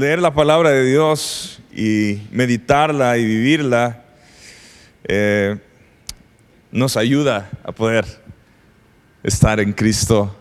[0.00, 4.02] leer la palabra de Dios y meditarla y vivirla
[5.04, 5.58] eh,
[6.72, 8.06] nos ayuda a poder
[9.22, 10.34] estar en Cristo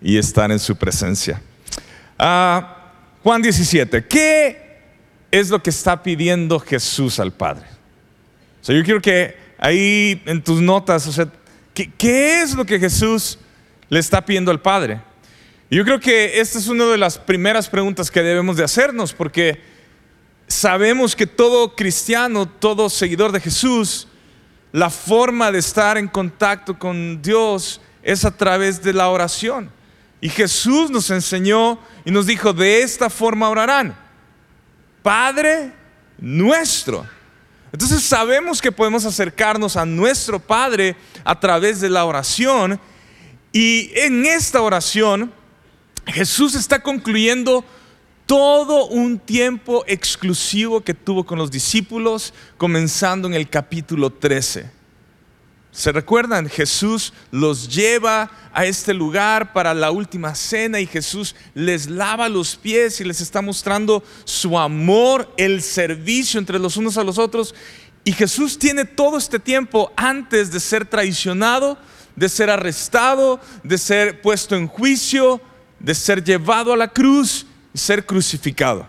[0.00, 1.42] y estar en su presencia.
[2.16, 2.92] Ah,
[3.24, 4.78] Juan 17, ¿qué
[5.32, 7.66] es lo que está pidiendo Jesús al Padre?
[8.60, 11.26] O sea, yo quiero que ahí en tus notas, o sea,
[11.74, 13.36] ¿qué, qué es lo que Jesús
[13.88, 15.00] le está pidiendo al Padre?
[15.74, 19.58] Yo creo que esta es una de las primeras preguntas que debemos de hacernos, porque
[20.46, 24.06] sabemos que todo cristiano, todo seguidor de Jesús,
[24.70, 29.72] la forma de estar en contacto con Dios es a través de la oración.
[30.20, 33.96] Y Jesús nos enseñó y nos dijo, de esta forma orarán.
[35.02, 35.72] Padre
[36.18, 37.06] nuestro.
[37.72, 42.78] Entonces sabemos que podemos acercarnos a nuestro Padre a través de la oración.
[43.52, 45.32] Y en esta oración
[46.06, 47.64] Jesús está concluyendo
[48.26, 54.70] todo un tiempo exclusivo que tuvo con los discípulos, comenzando en el capítulo 13.
[55.70, 56.50] ¿Se recuerdan?
[56.50, 62.56] Jesús los lleva a este lugar para la última cena y Jesús les lava los
[62.56, 67.54] pies y les está mostrando su amor, el servicio entre los unos a los otros.
[68.04, 71.78] Y Jesús tiene todo este tiempo antes de ser traicionado,
[72.16, 75.40] de ser arrestado, de ser puesto en juicio,
[75.82, 78.88] de ser llevado a la cruz y ser crucificado.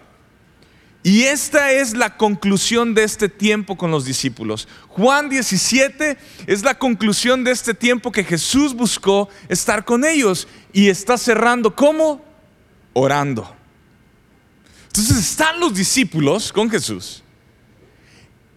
[1.03, 4.69] Y esta es la conclusión de este tiempo con los discípulos.
[4.87, 10.87] Juan 17 es la conclusión de este tiempo que Jesús buscó estar con ellos y
[10.87, 12.23] está cerrando ¿cómo?
[12.93, 13.53] Orando.
[14.87, 17.23] Entonces están los discípulos con Jesús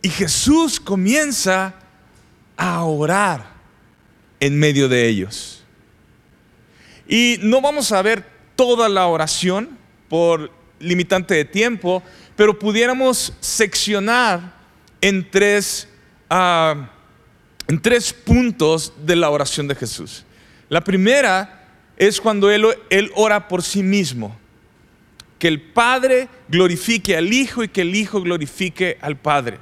[0.03, 1.75] y Jesús comienza
[2.57, 3.55] a orar
[4.39, 5.65] en medio de ellos.
[7.09, 8.25] Y no vamos a ver
[8.57, 12.03] toda la oración por limitante de tiempo,
[12.35, 14.55] pero pudiéramos seccionar
[15.01, 15.89] en tres,
[16.29, 16.91] ah,
[17.69, 20.25] en tres puntos de la oración de Jesús.
[20.69, 24.37] La primera es cuando él, él ora por sí mismo,
[25.39, 29.59] que el Padre glorifique al Hijo y que el Hijo glorifique al Padre.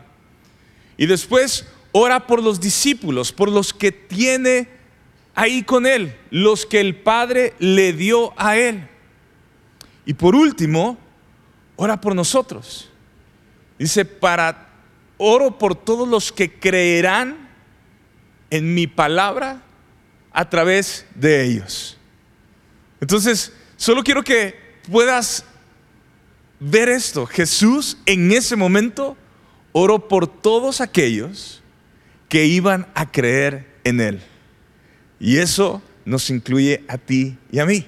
[0.97, 4.69] Y después ora por los discípulos, por los que tiene
[5.35, 8.89] ahí con Él, los que el Padre le dio a Él.
[10.07, 10.99] Y por último,
[11.77, 12.91] ora por nosotros.
[13.79, 14.69] Dice, para
[15.17, 17.49] oro por todos los que creerán
[18.51, 19.63] en mi palabra
[20.33, 21.97] a través de ellos.
[23.01, 24.59] Entonces, solo quiero que
[24.91, 25.45] puedas
[26.61, 27.27] ver esto.
[27.27, 29.17] Jesús en ese momento
[29.73, 31.63] oró por todos aquellos
[32.29, 34.21] que iban a creer en Él.
[35.25, 37.87] Y eso nos incluye a ti y a mí.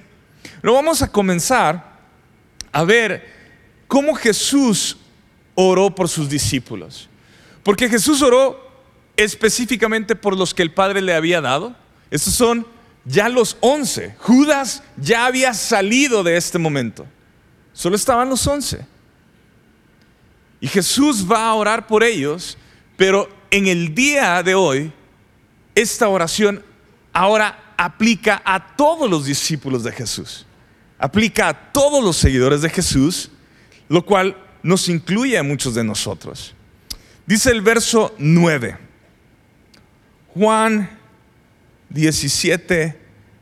[0.59, 1.99] Pero vamos a comenzar
[2.71, 3.31] a ver
[3.87, 4.97] cómo Jesús
[5.53, 7.07] oró por sus discípulos.
[7.61, 8.59] Porque Jesús oró
[9.15, 11.75] específicamente por los que el Padre le había dado.
[12.09, 12.65] Estos son
[13.05, 14.15] ya los once.
[14.17, 17.05] Judas ya había salido de este momento.
[17.71, 18.83] Solo estaban los once.
[20.59, 22.57] Y Jesús va a orar por ellos,
[22.95, 24.91] pero en el día de hoy,
[25.75, 26.63] esta oración
[27.17, 30.45] ahora aplica a todos los discípulos de Jesús.
[30.99, 33.31] Aplica a todos los seguidores de Jesús,
[33.89, 36.53] lo cual nos incluye a muchos de nosotros.
[37.25, 38.77] Dice el verso 9,
[40.35, 40.91] Juan
[41.89, 42.99] 17,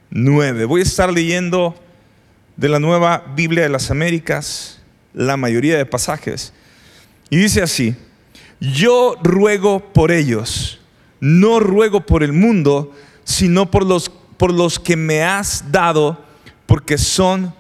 [0.10, 0.64] 9.
[0.64, 1.76] Voy a estar leyendo
[2.56, 4.80] de la nueva Biblia de las Américas
[5.14, 6.54] la mayoría de pasajes.
[7.30, 7.94] Y dice así,
[8.62, 10.80] yo ruego por ellos,
[11.20, 16.24] no ruego por el mundo, sino por los, por los que me has dado,
[16.66, 17.54] porque son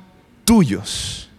[0.45, 1.29] tuyos.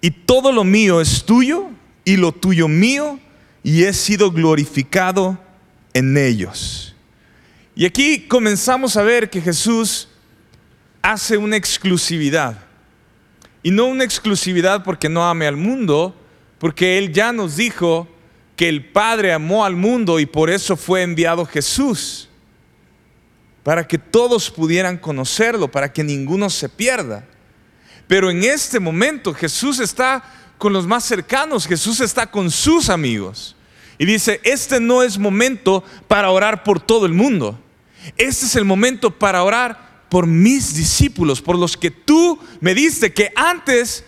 [0.00, 1.66] Y todo lo mío es tuyo
[2.04, 3.20] y lo tuyo mío,
[3.62, 5.36] y he sido glorificado
[5.92, 6.94] en ellos.
[7.74, 10.08] Y aquí comenzamos a ver que Jesús
[11.02, 12.58] hace una exclusividad.
[13.62, 16.14] Y no una exclusividad porque no ame al mundo,
[16.58, 18.08] porque Él ya nos dijo
[18.56, 22.27] que el Padre amó al mundo y por eso fue enviado Jesús
[23.68, 27.26] para que todos pudieran conocerlo, para que ninguno se pierda.
[28.06, 30.24] Pero en este momento Jesús está
[30.56, 33.54] con los más cercanos, Jesús está con sus amigos.
[33.98, 37.62] Y dice, este no es momento para orar por todo el mundo.
[38.16, 43.12] Este es el momento para orar por mis discípulos, por los que tú me diste
[43.12, 44.02] que antes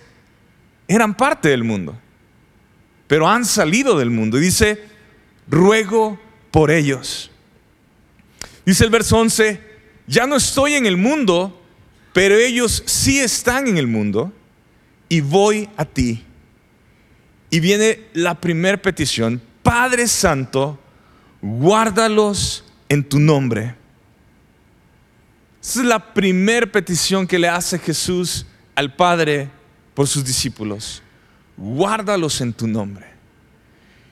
[0.88, 1.98] eran parte del mundo,
[3.06, 4.38] pero han salido del mundo.
[4.38, 4.82] Y dice,
[5.46, 6.18] ruego
[6.50, 7.29] por ellos.
[8.70, 9.61] Dice el verso 11,
[10.06, 11.61] ya no estoy en el mundo,
[12.12, 14.32] pero ellos sí están en el mundo
[15.08, 16.25] y voy a ti.
[17.50, 20.78] Y viene la primera petición, Padre Santo,
[21.43, 23.75] guárdalos en tu nombre.
[25.61, 28.46] Esa es la primera petición que le hace Jesús
[28.76, 29.50] al Padre
[29.94, 31.02] por sus discípulos.
[31.56, 33.06] Guárdalos en tu nombre.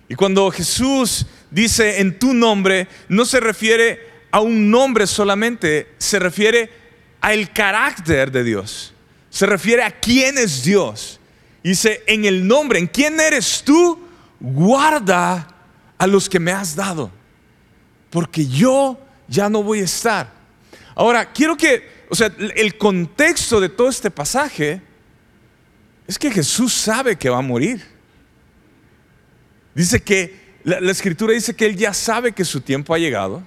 [0.09, 6.19] Y cuando Jesús dice en tu nombre, no se refiere a un nombre solamente, se
[6.19, 6.71] refiere
[7.21, 8.93] al carácter de Dios.
[9.31, 11.21] Se refiere a quién es Dios.
[11.63, 13.99] Dice, en el nombre, ¿en quién eres tú?
[14.41, 15.49] Guarda
[15.97, 17.11] a los que me has dado.
[18.11, 20.33] Porque yo ya no voy a estar.
[20.95, 24.81] Ahora, quiero que, o sea, el contexto de todo este pasaje
[26.07, 27.85] es que Jesús sabe que va a morir.
[29.75, 33.43] Dice que, la, la escritura dice que Él ya sabe que su tiempo ha llegado.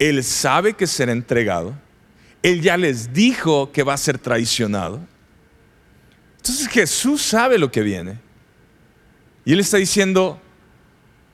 [0.00, 1.74] Él sabe que será entregado.
[2.42, 4.98] Él ya les dijo que va a ser traicionado.
[6.38, 8.18] Entonces Jesús sabe lo que viene.
[9.44, 10.40] Y Él está diciendo,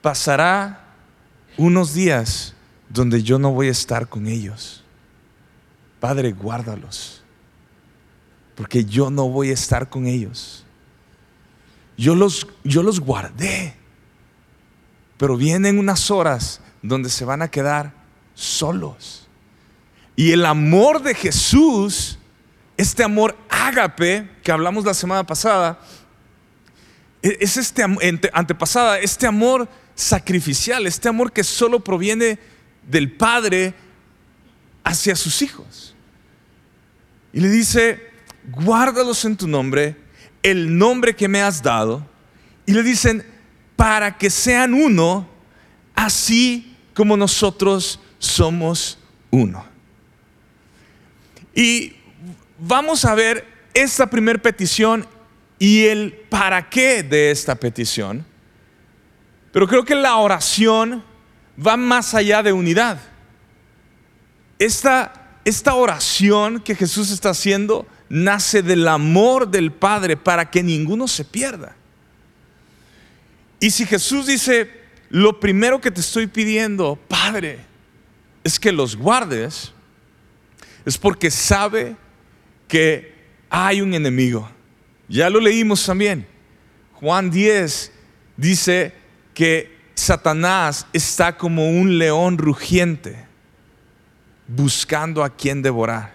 [0.02, 0.84] pasará
[1.56, 2.54] unos días
[2.88, 4.82] donde yo no voy a estar con ellos.
[6.00, 7.22] Padre, guárdalos,
[8.56, 10.64] porque yo no voy a estar con ellos.
[11.96, 13.76] Yo los, yo los guardé,
[15.18, 17.95] pero vienen unas horas donde se van a quedar
[18.36, 19.26] solos.
[20.14, 22.18] Y el amor de Jesús,
[22.76, 25.80] este amor ágape que hablamos la semana pasada,
[27.22, 27.82] e-, es este
[28.32, 32.38] antepasada, este amor sacrificial, este amor que solo proviene
[32.88, 33.74] del Padre
[34.84, 35.94] hacia sus hijos.
[37.32, 38.10] Y le dice,
[38.52, 39.96] guárdalos en tu nombre,
[40.42, 42.06] el nombre que me has dado.
[42.66, 43.26] Y le dicen,
[43.74, 45.28] para que sean uno,
[45.94, 48.98] así como nosotros somos
[49.30, 49.64] uno.
[51.54, 51.94] Y
[52.58, 55.06] vamos a ver esta primera petición
[55.58, 58.24] y el para qué de esta petición.
[59.52, 61.02] Pero creo que la oración
[61.64, 63.00] va más allá de unidad.
[64.58, 71.08] Esta, esta oración que Jesús está haciendo nace del amor del Padre para que ninguno
[71.08, 71.74] se pierda.
[73.58, 74.70] Y si Jesús dice,
[75.08, 77.60] lo primero que te estoy pidiendo, Padre,
[78.46, 79.72] es que los guardes,
[80.84, 81.96] es porque sabe
[82.68, 83.12] que
[83.50, 84.48] hay un enemigo.
[85.08, 86.28] Ya lo leímos también.
[86.92, 87.90] Juan 10
[88.36, 88.94] dice
[89.34, 93.24] que Satanás está como un león rugiente
[94.46, 96.14] buscando a quien devorar.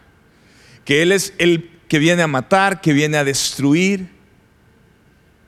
[0.85, 4.09] Que Él es el que viene a matar, que viene a destruir,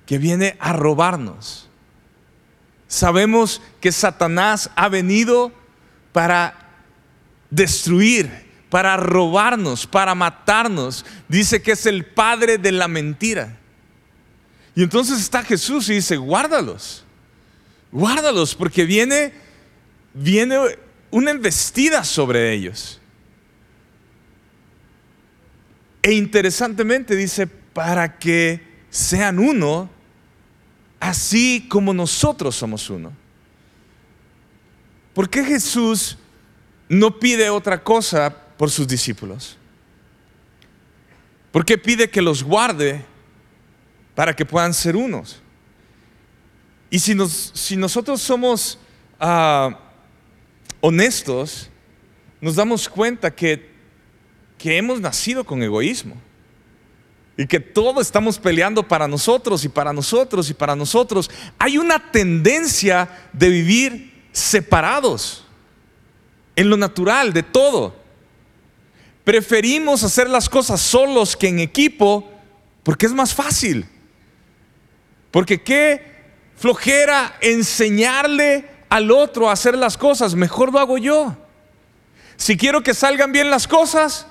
[0.06, 1.70] que viene a robarnos.
[2.90, 5.54] Sabemos que Satanás ha venido
[6.12, 6.63] para
[7.54, 8.30] destruir,
[8.70, 11.06] para robarnos, para matarnos.
[11.28, 13.58] Dice que es el padre de la mentira.
[14.76, 17.06] Y entonces está Jesús y dice, guárdalos,
[17.92, 19.32] guárdalos, porque viene,
[20.16, 20.58] viene
[21.12, 23.00] una embestida sobre ellos.
[26.02, 29.90] E interesantemente dice, para que sean uno,
[31.00, 33.14] así como nosotros somos uno.
[35.14, 36.18] ¿Por qué Jesús
[36.94, 39.58] no pide otra cosa por sus discípulos.
[41.52, 43.06] ¿Por qué pide que los guarde
[44.16, 45.42] para que puedan ser unos?
[46.90, 48.78] Y si, si nosotros somos
[49.20, 49.80] ah,
[50.82, 51.70] honestos,
[52.42, 53.72] nos damos cuenta que,
[54.58, 56.16] que hemos nacido con egoísmo
[57.38, 61.32] y que todos estamos peleando para nosotros y para nosotros y para nosotros.
[61.58, 65.43] Hay una tendencia de vivir separados
[66.56, 67.96] en lo natural de todo.
[69.24, 72.30] Preferimos hacer las cosas solos que en equipo
[72.84, 73.86] porque es más fácil.
[75.32, 76.14] Porque qué
[76.56, 81.36] flojera enseñarle al otro a hacer las cosas, mejor lo hago yo.
[82.36, 84.28] Si quiero que salgan bien las cosas,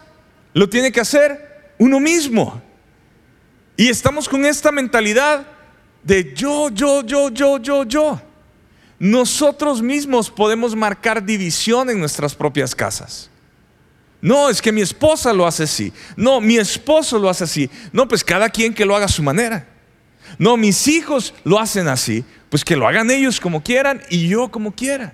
[0.52, 2.62] lo tiene que hacer uno mismo.
[3.76, 5.46] Y estamos con esta mentalidad
[6.02, 8.20] de yo, yo, yo, yo, yo, yo.
[9.02, 13.28] Nosotros mismos podemos marcar división en nuestras propias casas.
[14.21, 15.92] No, es que mi esposa lo hace así.
[16.14, 17.68] No, mi esposo lo hace así.
[17.92, 19.66] No, pues cada quien que lo haga a su manera.
[20.38, 22.25] No, mis hijos lo hacen así.
[22.49, 25.12] Pues que lo hagan ellos como quieran y yo como quiera.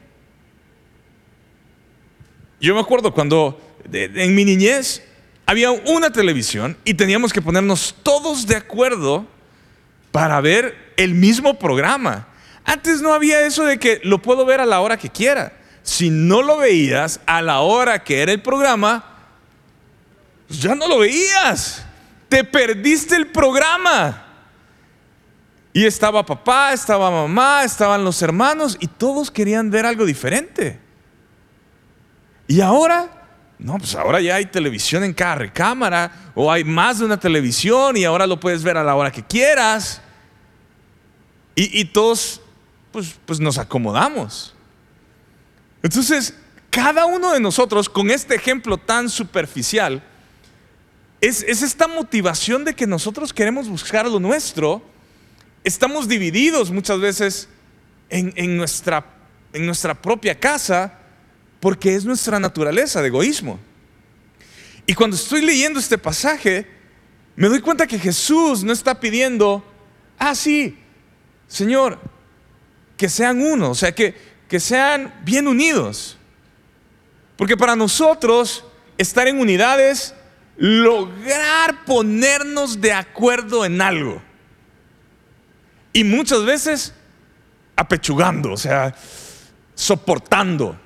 [2.61, 3.59] Yo me acuerdo cuando
[3.90, 5.02] en mi niñez
[5.47, 9.26] había una televisión y teníamos que ponernos todos de acuerdo
[10.12, 12.28] para ver el mismo programa.
[12.68, 15.52] Antes no había eso de que lo puedo ver a la hora que quiera.
[15.82, 19.04] Si no lo veías a la hora que era el programa,
[20.50, 21.87] ya no lo veías.
[22.28, 24.26] Te perdiste el programa.
[25.72, 30.78] Y estaba papá, estaba mamá, estaban los hermanos y todos querían ver algo diferente.
[32.46, 33.18] Y ahora
[33.58, 37.96] no, pues ahora ya hay televisión en cada recámara o hay más de una televisión
[37.96, 40.02] y ahora lo puedes ver a la hora que quieras.
[41.60, 42.40] Y, todos
[42.99, 44.52] pues, pues nos acomodamos.
[45.85, 46.35] Entonces,
[46.69, 50.02] cada uno de nosotros, con este ejemplo tan superficial,
[51.21, 54.83] es, esta motivación de que nosotros queremos buscar lo nuestro.
[55.62, 57.49] Estamos divididos muchas veces
[58.11, 59.07] en, nuestra,
[59.52, 60.99] en nuestra propia casa
[61.61, 63.61] porque es nuestra naturaleza de egoísmo.
[64.87, 66.67] Y cuando estoy leyendo este pasaje,
[67.37, 69.64] me doy cuenta que Jesús no está pidiendo,
[70.19, 70.78] ah, sí,
[71.47, 72.00] Señor,
[72.99, 74.14] que sean uno, o sea, que,
[74.47, 76.19] que sean bien unidos.
[77.37, 78.64] Porque para nosotros
[78.99, 80.14] estar en unidad es
[80.59, 84.21] lograr ponernos de acuerdo en algo.
[85.93, 86.93] Y muchas veces
[87.76, 88.95] apechugando, o sea,
[89.75, 90.78] soportando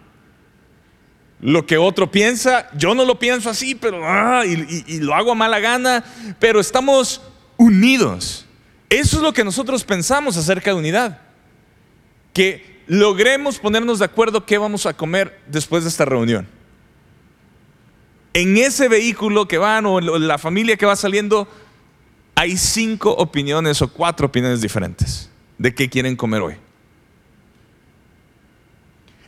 [1.41, 5.35] lo que otro piensa, yo no lo pienso así, pero ah, y, lo hago a
[5.35, 6.05] mala gana,
[6.39, 7.23] pero estamos
[7.57, 8.47] unidos.
[8.91, 11.32] Eso es lo que nosotros pensamos acerca de unidad.
[12.33, 16.49] Que logremos ponernos de acuerdo qué vamos a comer después de esta reunión.
[18.35, 21.47] En ese vehículo que van o la familia que va saliendo,
[22.35, 26.57] hay cinco opiniones o cuatro opiniones diferentes de qué quieren comer hoy.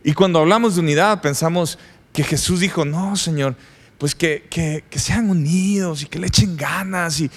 [0.02, 1.78] Y cuando hablamos de unidad pensamos,
[2.14, 3.56] que Jesús dijo, no, Señor,
[3.98, 7.28] pues que, sean unidos y que le echen ganas y,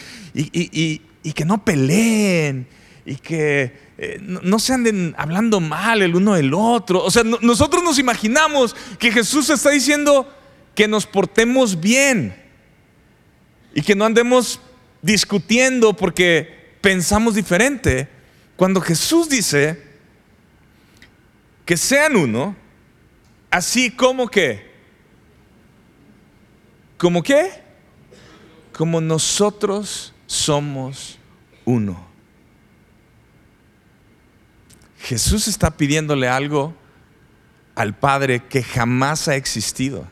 [1.34, 2.68] que no peleen
[3.04, 7.04] y que eh, no, se anden hablando mal el uno del otro.
[7.04, 10.32] O sea, nosotros nos imaginamos que Jesús está diciendo
[10.76, 12.36] que nos portemos bien
[13.74, 14.60] y que no andemos
[15.02, 18.08] discutiendo porque pensamos diferente.
[18.56, 19.82] Cuando Jesús dice
[21.66, 22.56] que sean uno,
[23.50, 24.68] así como que
[26.98, 27.52] ¿Cómo qué?
[28.74, 31.20] Como nosotros somos
[31.64, 32.06] uno.
[35.08, 36.76] Jesús está pidiéndole algo
[37.76, 40.06] al Padre que jamás ha existido.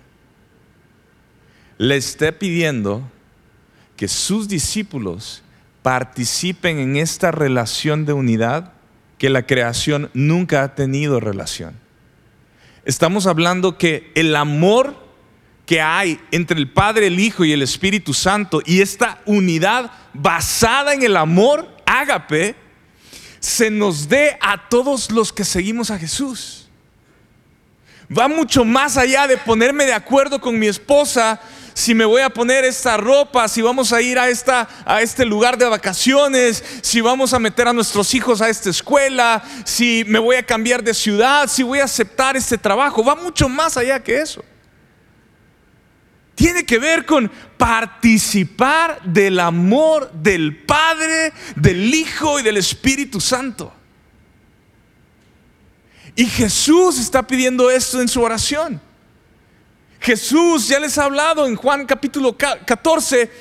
[1.78, 3.04] Le está pidiendo
[3.98, 5.44] que sus discípulos
[5.84, 8.72] participen en esta relación de unidad
[9.18, 11.76] que la creación nunca ha tenido relación.
[12.86, 14.96] Estamos hablando que el amor
[15.66, 20.94] que hay entre el Padre, el Hijo y el Espíritu Santo y esta unidad basada
[20.94, 22.56] en el amor, ágape,
[23.40, 26.68] se nos dé a todos los que seguimos a Jesús.
[28.16, 31.42] Va mucho más allá de ponerme de acuerdo con mi esposa
[31.74, 35.26] si me voy a poner esta ropa, si vamos a ir a, esta, a este
[35.26, 40.20] lugar de vacaciones, si vamos a meter a nuestros hijos a esta escuela, si me
[40.20, 43.04] voy a cambiar de ciudad, si voy a aceptar este trabajo.
[43.04, 44.42] Va mucho más allá que eso
[46.36, 53.74] tiene que ver con participar del amor del Padre, del Hijo y del Espíritu Santo.
[56.16, 58.82] Y Jesús está pidiendo esto en su oración.
[60.00, 63.32] Jesús ya les ha hablado en Juan capítulo 14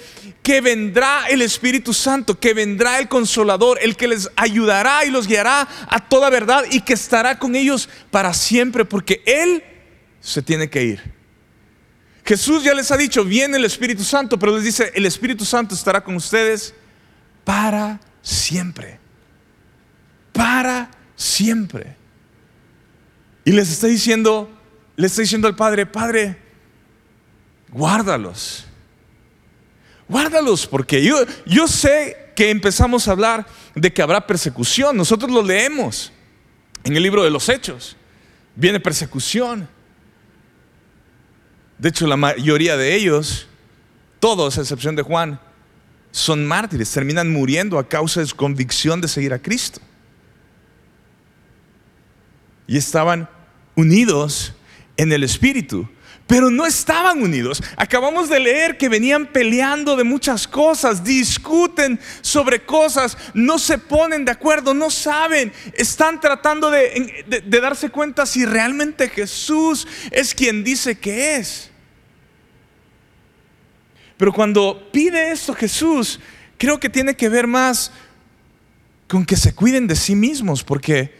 [0.42, 5.26] que vendrá el Espíritu Santo, que vendrá el Consolador, el que les ayudará y los
[5.26, 9.62] guiará a toda verdad y que estará con ellos para siempre, porque Él
[10.20, 11.13] se tiene que ir.
[12.24, 15.74] Jesús ya les ha dicho, viene el Espíritu Santo, pero les dice, el Espíritu Santo
[15.74, 16.74] estará con ustedes
[17.44, 18.98] para siempre.
[20.32, 21.96] Para siempre.
[23.44, 24.50] Y les está diciendo,
[24.96, 26.38] le está diciendo al Padre, Padre,
[27.70, 28.64] guárdalos.
[30.08, 34.96] Guárdalos, porque yo, yo sé que empezamos a hablar de que habrá persecución.
[34.96, 36.10] Nosotros lo leemos
[36.84, 37.96] en el libro de los Hechos.
[38.56, 39.68] Viene persecución.
[41.78, 43.46] De hecho, la mayoría de ellos,
[44.20, 45.40] todos a excepción de Juan,
[46.10, 49.80] son mártires, terminan muriendo a causa de su convicción de seguir a Cristo.
[52.66, 53.28] Y estaban
[53.74, 54.52] unidos
[54.96, 55.88] en el Espíritu
[56.26, 57.62] pero no estaban unidos.
[57.76, 64.24] Acabamos de leer que venían peleando de muchas cosas, discuten sobre cosas, no se ponen
[64.24, 70.98] de acuerdo, no saben, están tratando de, darse cuenta si realmente Jesús es quien dice
[70.98, 71.70] que es.
[74.16, 76.20] Pero cuando pide esto Jesús,
[76.56, 77.90] creo que tiene que ver más
[79.08, 81.14] con que se cuiden de sí mismos, porque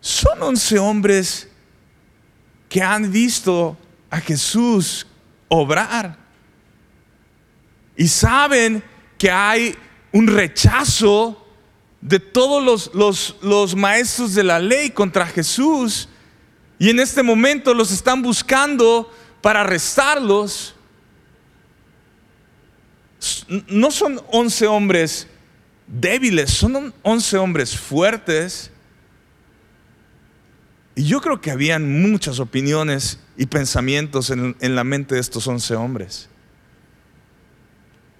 [0.00, 1.48] son once hombres
[2.68, 3.76] que han visto
[4.16, 5.06] a Jesús
[5.48, 6.16] obrar.
[7.96, 8.82] Y saben
[9.18, 9.76] que hay
[10.12, 11.46] un rechazo
[12.00, 16.08] de todos los, los, maestros de la ley contra Jesús
[16.78, 20.74] y en este momento los están buscando para arrestarlos.
[23.68, 25.26] No son once hombres
[25.86, 28.70] débiles, son once hombres fuertes.
[30.94, 35.46] Y yo creo que habían muchas opiniones y pensamientos en, en la mente de estos
[35.46, 36.28] once hombres.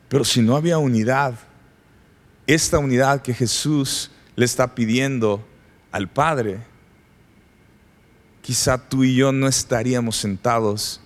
[0.08, 1.34] Pero si no había unidad,
[2.46, 5.44] esta unidad que Jesús le está pidiendo
[5.90, 6.58] al Padre,
[8.42, 11.00] quizá tú y yo no estaríamos sentados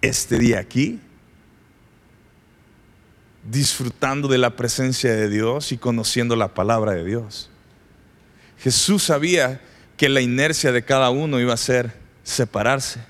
[0.00, 1.00] este día aquí,
[3.50, 7.50] disfrutando de la presencia de Dios y conociendo la palabra de Dios.
[8.58, 9.60] Jesús sabía
[9.96, 13.00] que la inercia de cada uno iba a ser separarse,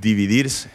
[0.00, 0.70] dividirse,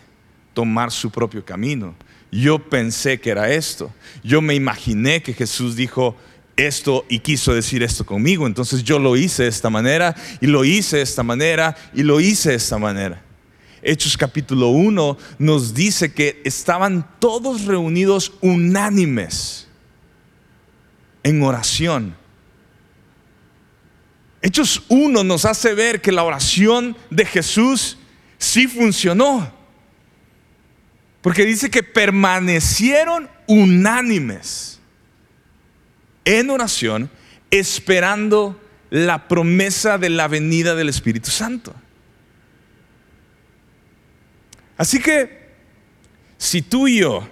[0.54, 1.96] tomar su propio camino.
[2.32, 3.92] Yo pensé que era esto.
[4.24, 6.16] Yo me imaginé que Jesús dijo
[6.56, 8.46] esto y quiso decir esto conmigo.
[8.46, 12.20] Entonces yo lo hice de esta manera y lo hice de esta manera y lo
[12.20, 13.24] hice de esta manera.
[13.82, 19.68] Hechos capítulo 1 nos dice que estaban todos reunidos unánimes
[21.24, 22.16] en oración.
[24.42, 27.98] Hechos 1 nos hace ver que la oración de Jesús
[28.40, 29.54] sí funcionó.
[31.22, 34.80] Porque dice que permanecieron unánimes
[36.26, 37.12] en oración
[37.52, 41.76] esperando la promesa de la venida del Espíritu Santo.
[44.78, 45.50] Así que
[46.38, 47.28] si tú y yo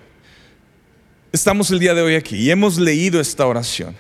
[1.32, 3.96] estamos el día de hoy aquí y hemos leído esta oración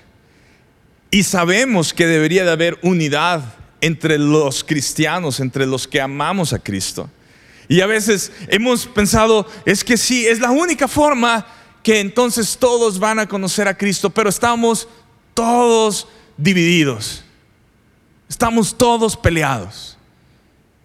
[1.09, 6.59] y sabemos que debería de haber unidad entre los cristianos, entre los que amamos a
[6.59, 7.09] Cristo,
[7.67, 11.45] y a veces hemos pensado, es que sí, es la única forma
[11.83, 14.87] que entonces todos van a conocer a Cristo, pero estamos
[15.33, 16.07] todos
[16.37, 17.23] divididos.
[18.29, 19.97] Estamos todos peleados.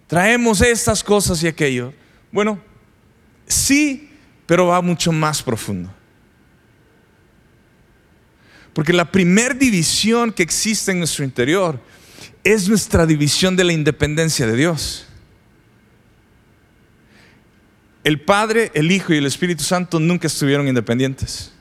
[0.07, 1.93] Traemos estas cosas y aquello.
[2.31, 2.59] Bueno,
[3.47, 4.09] sí,
[4.45, 5.93] pero va mucho más profundo.
[8.73, 11.79] Porque la primer división que existe en nuestro interior
[12.43, 15.07] es nuestra división de la independencia de Dios.
[18.03, 21.53] El Padre, el Hijo y el Espíritu Santo nunca estuvieron independientes.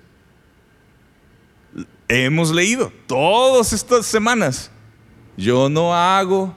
[2.09, 4.71] Hemos leído todas estas semanas.
[5.37, 6.55] Yo no hago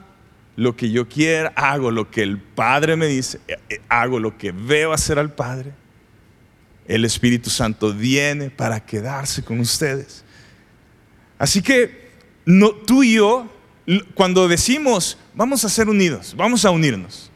[0.56, 4.36] lo que yo quiera, hago lo que el Padre me dice, eh, eh, hago lo
[4.36, 5.72] que veo hacer al Padre.
[6.86, 10.24] El Espíritu Santo viene para quedarse con ustedes.
[11.38, 12.10] Así que
[12.44, 13.52] no, tú y yo,
[14.14, 17.30] cuando decimos, vamos a ser unidos, vamos a unirnos,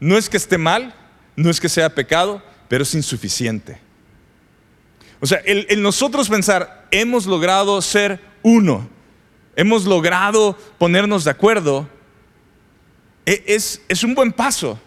[0.00, 0.94] no es que esté mal,
[1.36, 3.78] no es que sea pecado, pero es insuficiente.
[5.20, 8.88] O sea, el, nosotros pensar, hemos logrado ser uno,
[9.54, 11.88] hemos logrado ponernos de acuerdo,
[13.24, 14.80] e, es, es un buen paso,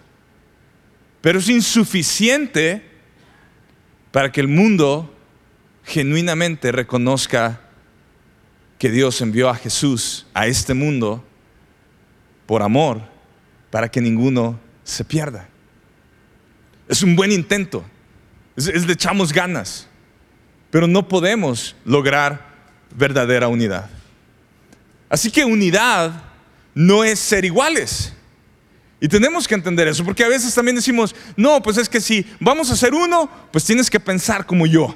[1.21, 2.84] pero es insuficiente
[4.12, 5.13] para que el mundo
[5.84, 7.68] genuinamente reconozca
[8.80, 11.24] que Dios envió a Jesús a este mundo
[12.48, 13.02] por amor,
[13.70, 15.48] para que ninguno se pierda.
[16.88, 17.84] Es un buen intento.
[18.56, 19.88] Es, le echamos ganas.
[20.72, 22.48] Pero no podemos lograr
[22.96, 23.89] verdadera unidad.
[25.10, 26.24] Así que unidad
[26.74, 28.13] no es ser iguales.
[29.02, 32.26] Y tenemos que entender eso, porque a veces también decimos, no, pues es que si
[32.39, 34.96] vamos a ser uno, pues tienes que pensar como yo.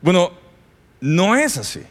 [0.00, 0.32] Bueno,
[1.00, 1.82] no es así.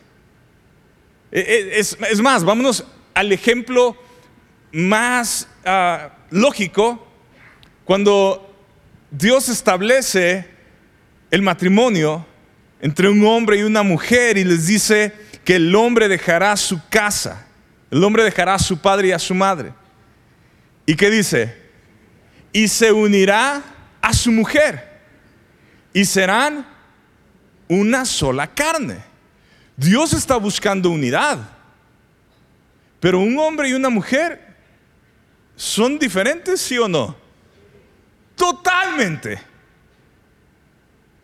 [1.35, 3.97] E, e, es, más, vámonos al ejemplo
[4.71, 7.05] más ah, lógico,
[7.83, 8.55] cuando
[9.11, 10.47] Dios establece
[11.31, 12.25] el matrimonio
[12.79, 15.11] entre un hombre y una mujer y les dice
[15.43, 17.45] que el hombre dejará su casa,
[17.91, 19.73] el hombre dejará a su padre y a su madre.
[20.85, 21.53] ¿Y qué dice?
[22.53, 23.61] Y se unirá
[24.01, 25.01] a su mujer
[25.91, 26.65] y serán
[27.67, 29.14] una sola carne.
[29.77, 31.37] Dios está buscando unidad,
[32.99, 34.55] pero un hombre y una mujer
[35.55, 37.15] son diferentes, sí o no?
[38.35, 39.39] Totalmente.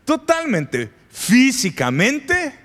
[0.05, 0.91] Totalmente.
[1.09, 2.57] Físicamente,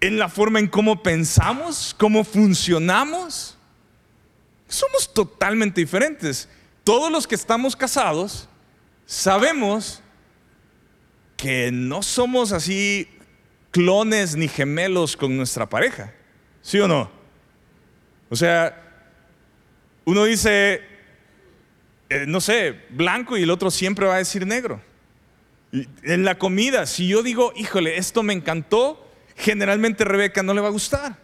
[0.00, 3.56] en la forma en cómo pensamos, cómo funcionamos.
[4.68, 6.48] Somos totalmente diferentes.
[6.84, 8.48] Todos los que estamos casados
[9.06, 10.02] sabemos
[11.36, 13.08] que no somos así
[13.78, 16.12] clones ni gemelos con nuestra pareja.
[16.62, 17.08] ¿Sí o no?
[18.28, 18.76] O sea,
[20.04, 20.82] uno dice,
[22.10, 24.82] eh, no sé, blanco y el otro siempre va a decir negro.
[26.02, 30.66] En la comida, si yo digo, híjole, esto me encantó, generalmente Rebeca no le va
[30.66, 31.16] a gustar.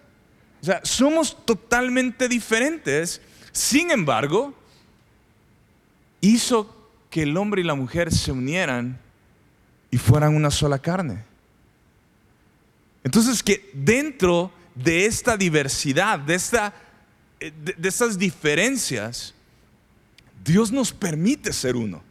[0.62, 3.20] O sea, somos totalmente diferentes.
[3.50, 4.54] Sin embargo,
[6.20, 6.72] hizo
[7.10, 9.00] que el hombre y la mujer se unieran
[9.90, 11.33] y fueran una sola carne.
[13.04, 16.74] Entonces que dentro de esta diversidad, de, esta,
[17.38, 19.34] eh, de, estas diferencias,
[20.42, 22.02] Dios nos permite ser uno.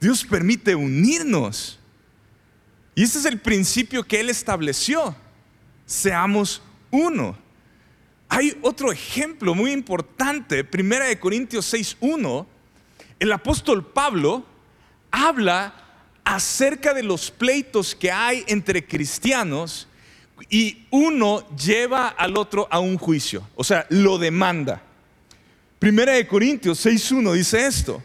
[0.00, 1.78] Dios permite unirnos.
[2.94, 5.14] Y ese es el principio que Él estableció.
[5.84, 7.36] Seamos uno.
[8.28, 12.46] Hay otro ejemplo muy importante, Primera de Corintios 6.1.
[13.18, 14.46] El apóstol Pablo
[15.10, 15.79] habla
[16.34, 19.88] acerca de los pleitos que hay entre cristianos
[20.48, 24.80] y uno lleva al otro a un juicio, o sea, lo demanda.
[25.80, 28.02] Primera de Corintios 6.1 dice esto.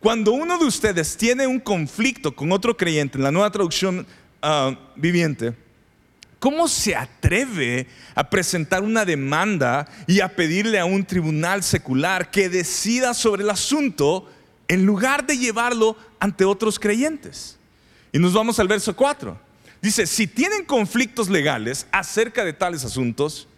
[0.00, 4.04] Cuando uno de ustedes tiene un conflicto con otro creyente, en la nueva traducción
[4.42, 5.54] ah, viviente,
[6.40, 12.48] ¿cómo se atreve a presentar una demanda y a pedirle a un tribunal secular que
[12.48, 14.28] decida sobre el asunto
[14.66, 17.59] en lugar de llevarlo ante otros creyentes?
[18.12, 19.38] Y nos vamos al verso 4.
[19.80, 23.48] Dice, si tienen conflictos legales acerca de tales asuntos,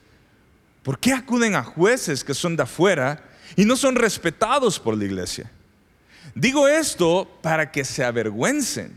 [0.83, 3.25] ¿por qué acuden a jueces que son de afuera
[3.57, 5.51] y no son respetados por la iglesia?
[6.35, 8.93] Digo esto para que se avergüencen.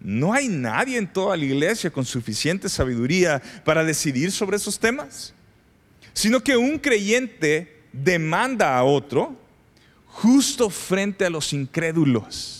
[0.00, 5.34] No hay nadie en toda la iglesia con suficiente sabiduría para decidir sobre esos temas,
[6.12, 9.36] sino que un creyente demanda a otro
[10.06, 12.55] justo frente a los incrédulos.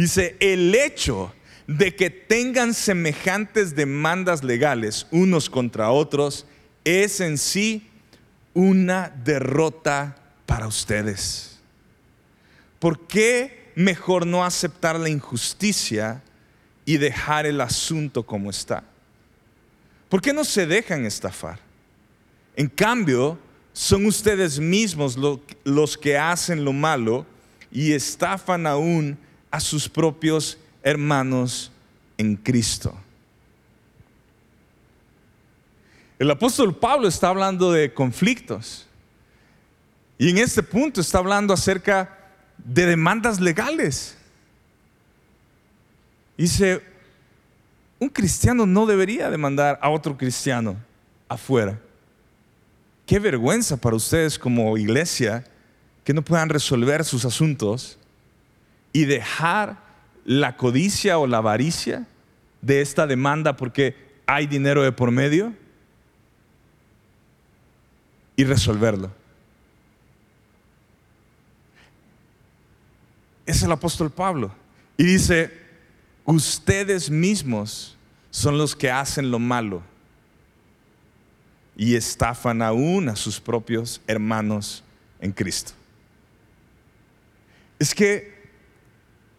[0.00, 1.32] Dice, el hecho
[1.66, 6.46] de que tengan semejantes demandas legales unos contra otros
[6.84, 7.88] es en sí
[8.54, 11.56] una derrota para ustedes.
[12.78, 16.22] ¿por qué mejor no aceptar la injusticia
[16.84, 18.84] y dejar el asunto como está?
[20.08, 21.58] ¿Por qué no se dejan estafar?
[22.54, 23.38] En cambio,
[23.72, 25.18] son ustedes mismos
[25.64, 27.26] los que hacen lo malo
[27.70, 29.18] y estafan aún
[29.50, 31.70] a sus propios hermanos
[32.18, 32.94] en Cristo.
[36.18, 38.86] El apóstol Pablo está hablando de conflictos.
[40.18, 42.18] Y en este punto está hablando acerca
[42.56, 44.16] de demandas legales.
[46.38, 46.82] Dice,
[47.98, 50.76] un cristiano no debería demandar a otro cristiano
[51.28, 51.78] afuera.
[53.04, 55.44] Qué vergüenza para ustedes como iglesia
[56.02, 57.98] que no puedan resolver sus asuntos
[58.96, 59.76] y dejar
[60.24, 62.06] la codicia o la avaricia
[62.62, 65.52] de esta demanda porque hay dinero de por medio
[68.36, 69.10] y resolverlo.
[73.46, 74.50] es el apóstol Pablo.
[74.96, 75.52] Y dice,
[76.24, 77.96] ustedes mismos
[78.30, 79.82] son los que hacen lo malo
[81.76, 84.82] y estafan aún a sus propios hermanos
[85.20, 85.72] en Cristo.
[87.78, 88.35] Es que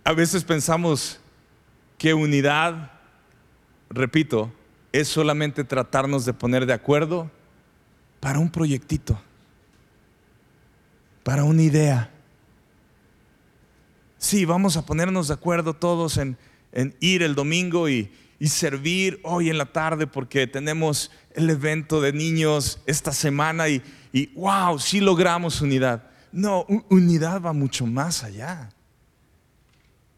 [0.07, 1.19] a veces pensamos
[1.97, 2.91] que unidad,
[3.89, 4.51] repito,
[4.91, 7.29] es solamente tratarnos de poner de acuerdo
[8.19, 9.19] para un proyectito,
[11.23, 12.11] para una idea
[14.17, 16.37] sí, vamos a ponernos de acuerdo todos en,
[16.99, 18.11] ir el domingo y,
[18.45, 23.81] servir hoy en la tarde porque tenemos el evento de niños esta semana y,
[24.35, 26.03] wow, sí logramos unidad.
[26.31, 28.69] No, unidad va mucho más allá.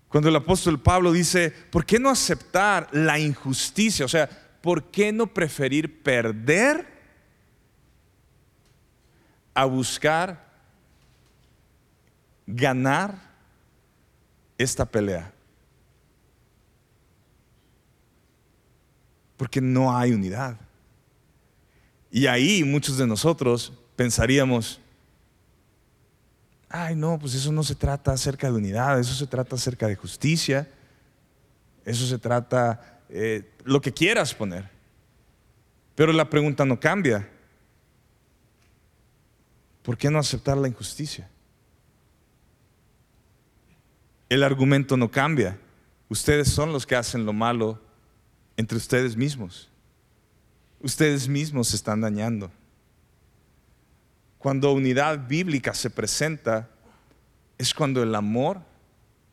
[0.10, 4.06] Cuando el apóstol Pablo dice, ¿por qué no aceptar la injusticia?
[4.06, 4.28] O sea,
[4.62, 6.88] ¿por qué no preferir perder
[9.54, 10.50] a buscar
[12.56, 13.30] ganar
[14.58, 15.32] esta pelea.
[19.38, 20.58] Porque no hay unidad.
[22.12, 24.82] Y ahí muchos de nosotros pensaríamos,
[26.70, 29.96] ay no, pues eso no se trata acerca de unidad, eso se trata acerca de
[29.96, 30.68] justicia,
[31.86, 34.70] eso se trata eh, lo que quieras poner.
[35.96, 37.28] Pero la pregunta no cambia.
[39.84, 41.28] ¿Por qué no aceptar la injusticia?
[44.30, 45.60] el argumento no cambia.
[46.08, 47.82] Ustedes son los que hacen lo malo
[48.56, 49.70] entre ustedes mismos.
[50.80, 52.52] Ustedes mismos se están dañando.
[54.40, 56.68] Cuando unidad bíblica se presenta,
[57.58, 58.62] es cuando el amor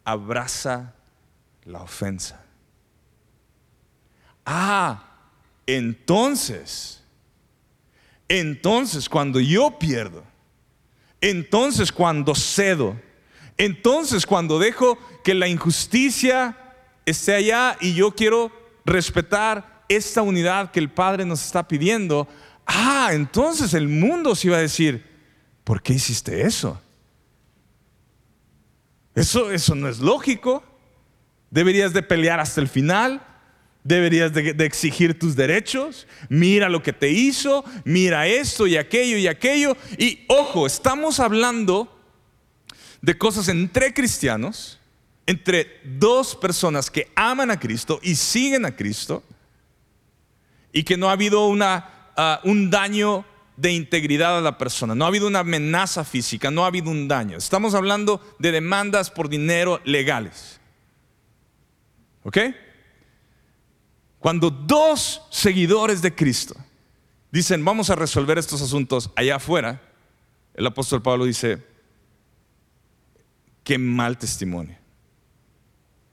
[0.05, 0.95] abraza
[1.65, 2.45] la ofensa.
[4.45, 5.03] Ah,
[5.67, 7.03] entonces,
[8.29, 10.23] entonces cuando yo pierdo,
[11.21, 12.97] entonces cuando cedo,
[13.59, 16.57] entonces, cuando dejo que la injusticia
[17.07, 18.53] esté allá y yo quiero
[18.85, 22.29] respetar esta unidad que el Padre nos está pidiendo,
[22.67, 25.05] ah, entonces el mundo se iba a decir,
[25.65, 26.81] ¿por qué hiciste eso?
[29.15, 30.63] Eso, eso no es lógico.
[31.51, 33.27] Deberías de pelear hasta el final.
[33.83, 36.07] Deberías de, de, exigir tus derechos.
[36.29, 37.65] Mira lo que te hizo.
[37.85, 39.77] Mira esto y aquello y aquello.
[39.97, 41.91] Y ojo, estamos hablando
[43.01, 44.79] de cosas entre cristianos,
[45.27, 49.23] entre dos personas que aman a Cristo y siguen a Cristo.
[50.73, 51.96] Y que no ha habido una,
[52.45, 53.25] un daño
[53.57, 57.09] de integridad a la persona, no ha habido una amenaza física, no ha habido un
[57.09, 57.39] daño.
[57.39, 60.61] Estamos hablando de demandas por dinero legales.
[62.23, 62.39] ¿Ok?
[64.19, 66.55] Cuando dos seguidores de Cristo
[67.31, 69.81] dicen, vamos a resolver estos asuntos allá afuera,
[70.55, 71.65] el apóstol Pablo dice,
[73.63, 74.77] qué mal testimonio.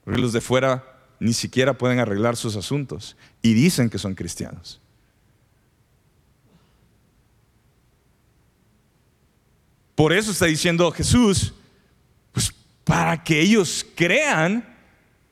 [0.04, 0.84] Porque los de fuera
[1.18, 4.80] ni siquiera pueden arreglar sus asuntos y dicen que son cristianos.
[9.94, 11.54] Por eso está diciendo Jesús,
[12.32, 12.52] pues
[12.82, 14.76] para que ellos crean,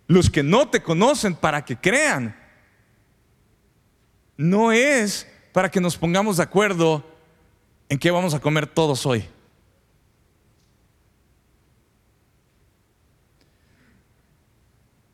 [0.07, 2.37] los que no te conocen, para que crean.
[4.37, 7.05] No es para que nos pongamos de acuerdo
[7.89, 9.29] en qué vamos a comer todos hoy.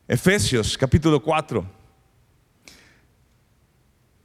[0.07, 1.63] Efesios capítulo 4,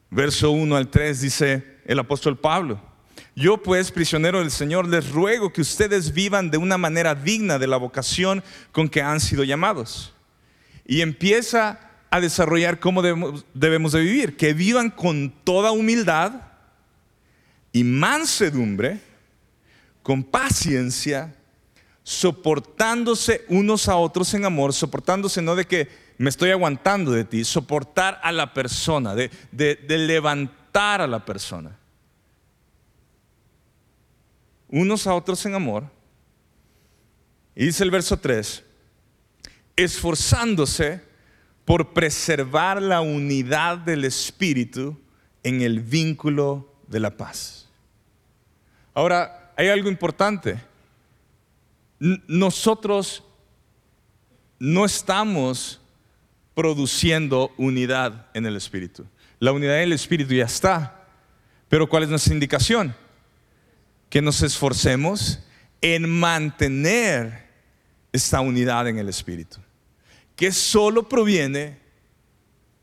[0.09, 2.94] verso 1 al 3 dice el apóstol Pablo.
[3.37, 7.67] Yo pues, prisionero del Señor, les ruego que ustedes vivan de una manera digna de
[7.67, 10.13] la vocación con que han sido llamados.
[10.87, 16.43] Y empieza a desarrollar cómo debemos, de vivir, que vivan con toda humildad
[17.73, 19.01] y mansedumbre,
[20.03, 21.35] con paciencia,
[22.05, 27.45] soportándose unos a otros en amor, soportándose no de que me estoy aguantando de ti,
[27.45, 29.31] soportar a la persona, de
[29.89, 31.79] levantar a la persona
[34.75, 35.85] unos a otros en amor.
[37.55, 38.65] Y dice el verso 3,
[39.77, 41.01] esforzándose
[41.65, 44.99] por preservar la unidad del Espíritu
[45.45, 47.69] en el vínculo de la paz.
[48.95, 50.61] Ahora, hay algo importante.
[52.01, 53.23] Nosotros
[54.59, 55.81] no estamos
[56.53, 59.07] produciendo unidad en el Espíritu.
[59.39, 61.07] La unidad del Espíritu ya está.
[61.69, 63.04] Pero ¿cuál es nuestra indicación?
[64.15, 65.41] Que nos esforcemos
[65.81, 67.49] en mantener
[68.13, 69.57] esta unidad en el Espíritu,
[70.37, 71.81] que solo proviene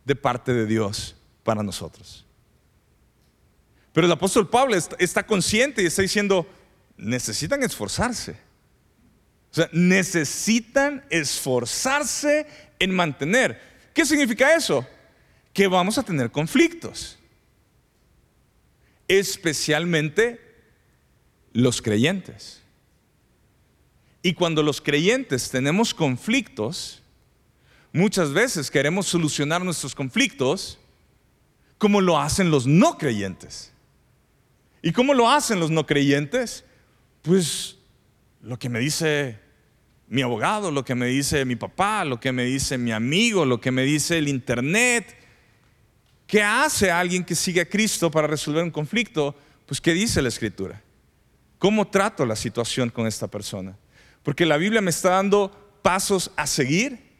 [0.03, 2.25] de parte de Dios para nosotros.
[3.93, 6.45] Pero el apóstol Pablo está consciente y está diciendo,
[6.97, 8.31] necesitan esforzarse.
[9.51, 12.45] O sea, necesitan esforzarse
[12.77, 13.57] en mantener.
[13.93, 14.85] ¿Qué significa eso?
[15.53, 17.17] Que vamos a tener conflictos.
[19.07, 20.50] Especialmente
[21.53, 22.61] los creyentes.
[24.23, 27.01] Y cuando los creyentes tenemos conflictos,
[27.91, 30.77] muchas veces queremos solucionar nuestros conflictos
[31.77, 33.71] como lo hacen los no creyentes.
[34.83, 36.63] ¿Y cómo lo hacen los no creyentes?
[37.23, 37.77] Pues
[38.41, 39.39] lo que me dice
[40.07, 43.59] mi abogado, lo que me dice mi papá, lo que me dice mi amigo, lo
[43.59, 45.15] que me dice el internet.
[46.27, 49.35] ¿Qué hace alguien que sigue a Cristo para resolver un conflicto?
[49.65, 50.81] Pues ¿qué dice la escritura?
[51.61, 53.77] ¿Cómo trato la situación con esta persona?
[54.23, 55.51] Porque la Biblia me está dando
[55.83, 57.11] pasos a seguir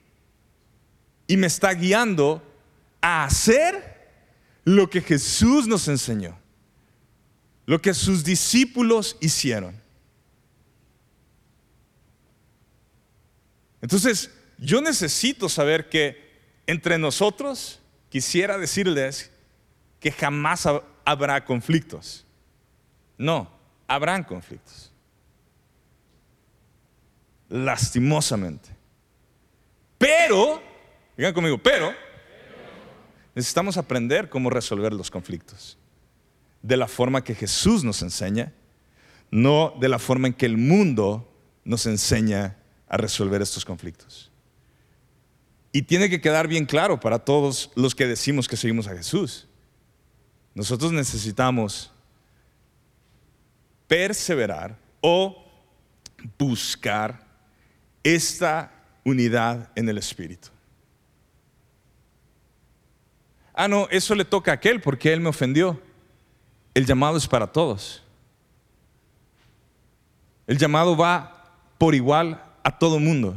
[1.28, 2.42] y me está guiando
[3.02, 4.10] a hacer
[4.64, 6.40] lo que Jesús nos enseñó,
[7.68, 9.80] lo que sus discípulos hicieron.
[13.80, 16.18] Entonces, yo necesito saber que
[16.66, 19.30] entre nosotros quisiera decirles
[20.00, 20.68] que jamás
[21.06, 22.26] habrá conflictos.
[23.20, 23.61] No,
[23.92, 24.90] habrán conflictos.
[27.50, 28.70] Lastimosamente.
[29.98, 30.62] Pero,
[31.18, 31.94] digan conmigo, pero
[33.36, 35.78] necesitamos aprender cómo resolver los conflictos.
[36.62, 38.54] De la forma que Jesús nos enseña,
[39.30, 41.30] no de la forma en que el mundo
[41.66, 44.32] nos enseña a resolver estos conflictos.
[45.74, 49.48] Y tiene que quedar bien claro para todos los que decimos que seguimos a Jesús.
[50.54, 51.92] Nosotros necesitamos
[53.92, 55.44] perseverar o
[56.40, 57.28] buscar
[58.02, 58.72] esta
[59.04, 60.48] unidad en el Espíritu.
[63.54, 65.78] Ah, no, eso le toca a aquel porque él me ofendió.
[66.74, 68.02] El llamado es para todos.
[70.48, 73.36] El llamado va por igual a todo mundo.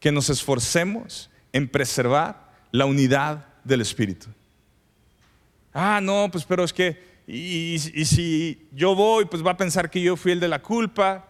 [0.00, 4.26] Que nos esforcemos en preservar la unidad del Espíritu.
[5.72, 10.02] Ah, no, pues pero es que, y, si yo voy, pues va a pensar que
[10.02, 11.26] yo fui el de la culpa.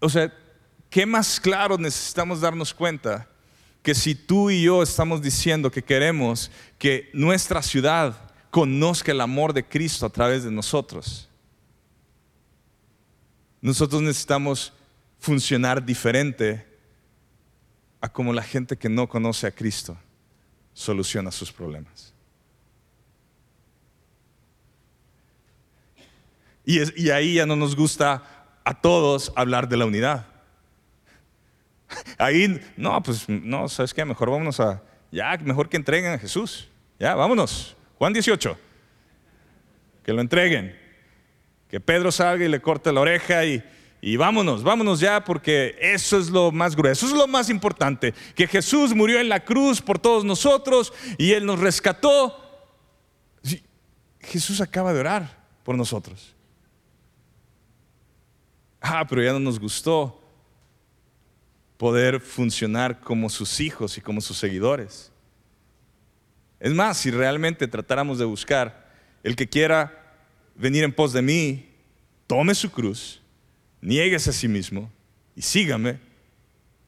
[0.00, 0.32] O sea,
[0.90, 3.28] ¿qué más claro necesitamos darnos cuenta?
[3.82, 9.52] Que si tú y yo estamos diciendo que queremos que nuestra ciudad conozca el amor
[9.52, 11.28] de Cristo a través de nosotros,
[13.60, 14.72] nosotros necesitamos
[15.20, 16.66] funcionar diferente
[18.00, 19.96] a como la gente que no conoce a Cristo
[20.74, 22.11] soluciona sus problemas.
[26.64, 28.22] Y, ahí ya no nos gusta
[28.64, 30.26] a todos hablar de la unidad.
[32.18, 34.04] Ahí, no, pues no, ¿sabes qué?
[34.04, 36.68] Mejor vámonos a, ya, mejor que entreguen a Jesús.
[36.98, 37.76] Ya, vámonos.
[37.98, 38.56] Juan 18.
[40.04, 40.76] Que lo entreguen.
[41.68, 43.62] Que Pedro salga y le corte la oreja y,
[44.04, 48.12] y vámonos, vámonos ya porque eso es lo más grueso, eso es lo más importante,
[48.34, 52.36] que Jesús murió en la cruz por todos nosotros y Él nos rescató.
[54.18, 56.34] Jesús acaba de orar por nosotros.
[58.82, 60.20] Ah, pero ya no nos gustó
[61.76, 65.12] poder funcionar como sus hijos y como sus seguidores.
[66.58, 68.92] Es más, si realmente tratáramos de buscar
[69.22, 70.16] el que quiera
[70.56, 71.70] venir en pos de mí,
[72.26, 73.20] tome su cruz
[73.80, 74.90] niegues a sí mismo
[75.34, 75.98] y sígame,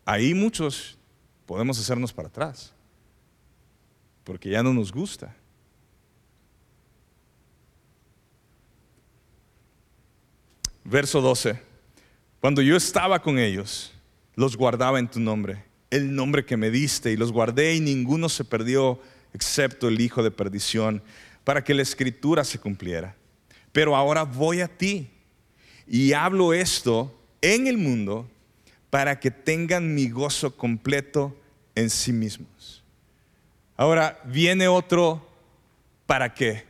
[0.04, 0.96] ahí muchos
[1.46, 2.72] podemos hacernos para atrás,
[4.22, 5.34] porque ya no nos gusta.
[10.84, 11.63] Verso 12.
[12.44, 13.90] Cuando yo estaba con ellos,
[14.34, 18.28] los guardaba en tu nombre, el nombre que me diste, y los guardé y ninguno
[18.28, 19.00] se perdió,
[19.32, 21.02] excepto el hijo de perdición,
[21.42, 23.16] para que la escritura se cumpliera.
[23.72, 25.08] Pero ahora voy a ti
[25.86, 28.28] y hablo esto en el mundo
[28.90, 31.34] para que tengan mi gozo completo
[31.74, 32.84] en sí mismos.
[33.74, 35.26] Ahora viene otro,
[36.04, 36.66] ¿para qué?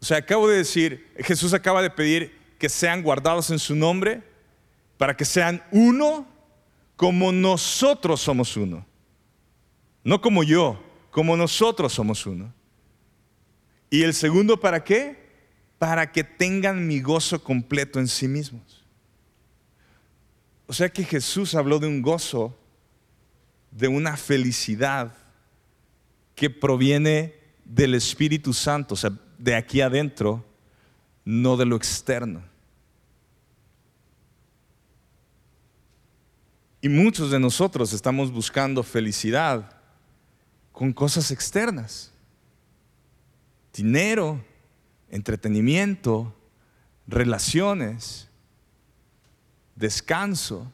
[0.00, 4.22] O sea, acabo de decir, Jesús acaba de pedir que sean guardados en su nombre
[4.96, 6.26] para que sean uno
[6.96, 8.86] como nosotros somos uno.
[10.02, 12.52] No como yo, como nosotros somos uno.
[13.90, 15.24] ¿Y el segundo para qué?
[15.84, 18.82] para que tengan mi gozo completo en sí mismos.
[20.66, 22.56] O sea que Jesús habló de un gozo,
[23.70, 25.14] de una felicidad
[26.34, 27.34] que proviene
[27.66, 30.42] del Espíritu Santo, o sea, de aquí adentro,
[31.24, 32.42] no de lo externo.
[36.80, 39.74] Y muchos de nosotros estamos buscando felicidad
[40.70, 42.12] con cosas externas.
[43.72, 44.44] Dinero,
[45.08, 46.34] entretenimiento,
[47.06, 48.28] relaciones,
[49.74, 50.70] descanso,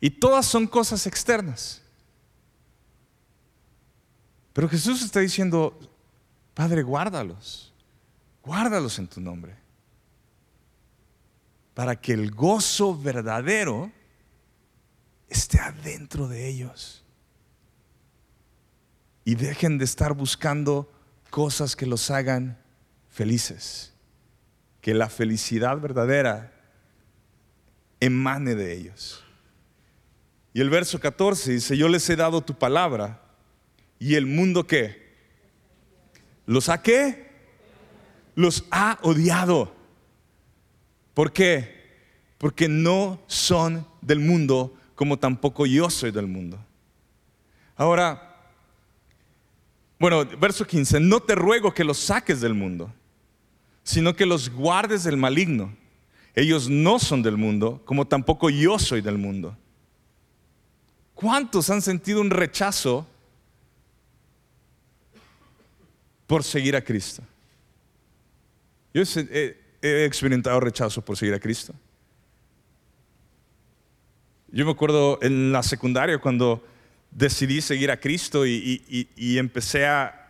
[0.00, 1.82] y todas son cosas externas.
[4.52, 5.78] Pero Jesús está diciendo,
[6.54, 7.72] Padre, guárdalos,
[8.42, 9.54] guárdalos en tu nombre,
[11.76, 13.92] para que el gozo verdadero
[15.28, 17.04] esté adentro de ellos.
[19.26, 20.90] Y dejen de estar buscando
[21.28, 22.58] cosas que los hagan
[23.10, 23.92] felices.
[24.80, 26.50] Que la felicidad verdadera
[28.00, 29.22] emane de ellos.
[30.54, 33.20] Y el verso 14 dice, yo les he dado tu palabra
[33.98, 35.14] y el mundo que
[36.46, 37.32] los ha qué?
[38.34, 39.75] Los ha odiado.
[41.16, 41.74] ¿Por qué?
[42.36, 46.64] Porque no son del mundo como tampoco yo soy del mundo.
[47.74, 48.36] Ahora,
[49.98, 52.92] bueno, verso 15, no te ruego que los saques del mundo
[53.86, 55.72] sino que los guardes del maligno.
[56.34, 59.56] Ellos no son del mundo, como tampoco yo soy del mundo.
[61.14, 63.06] ¿Cuántos han sentido un rechazo
[66.26, 67.22] por seguir a Cristo?
[68.92, 69.04] Yo
[69.86, 71.74] he, experimentado rechazo por seguir a Cristo.
[74.48, 76.64] Yo me acuerdo en la secundaria cuando
[77.10, 80.28] decidí seguir a Cristo y, empecé a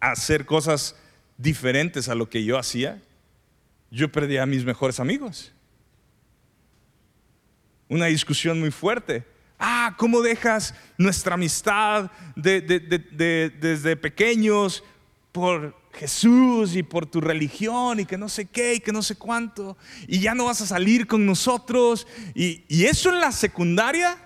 [0.00, 0.96] hacer cosas
[1.36, 3.00] diferentes a lo que yo hacía,
[3.90, 5.52] yo perdí a mis mejores amigos.
[7.88, 9.24] Una discusión muy fuerte.
[9.58, 14.82] Ah, ¿cómo dejas nuestra amistad desde pequeños
[15.32, 19.16] por Jesús y por tu religión y que no sé qué y que no sé
[19.16, 19.76] cuánto?
[20.06, 22.06] Y ya no vas a salir con nosotros.
[22.34, 24.18] Y, eso en la secundaria,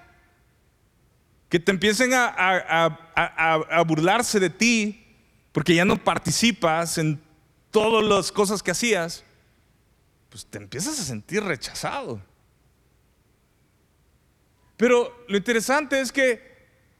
[1.48, 5.06] que te empiecen a burlarse de ti
[5.52, 7.20] porque ya no participas en
[7.70, 9.24] todas las cosas que hacías,
[10.28, 12.20] pues te empiezas a sentir rechazado.
[14.76, 16.40] Pero lo interesante es que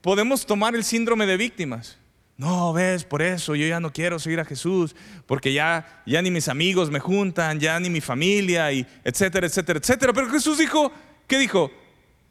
[0.01, 1.97] podemos tomar el síndrome de víctimas.
[2.41, 6.30] No, ves, por eso yo ya no quiero seguir a Jesús, porque ya, ya ni
[6.30, 10.14] mis amigos me juntan, ya ni mi familia, y etcétera, etcétera, etcétera.
[10.14, 10.91] Pero Jesús dijo,
[11.26, 11.70] ¿qué dijo?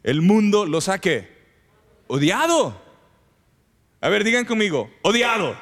[0.01, 1.29] El mundo lo saque.
[2.07, 2.81] Odiado.
[4.01, 5.55] A ver, digan conmigo, odiado.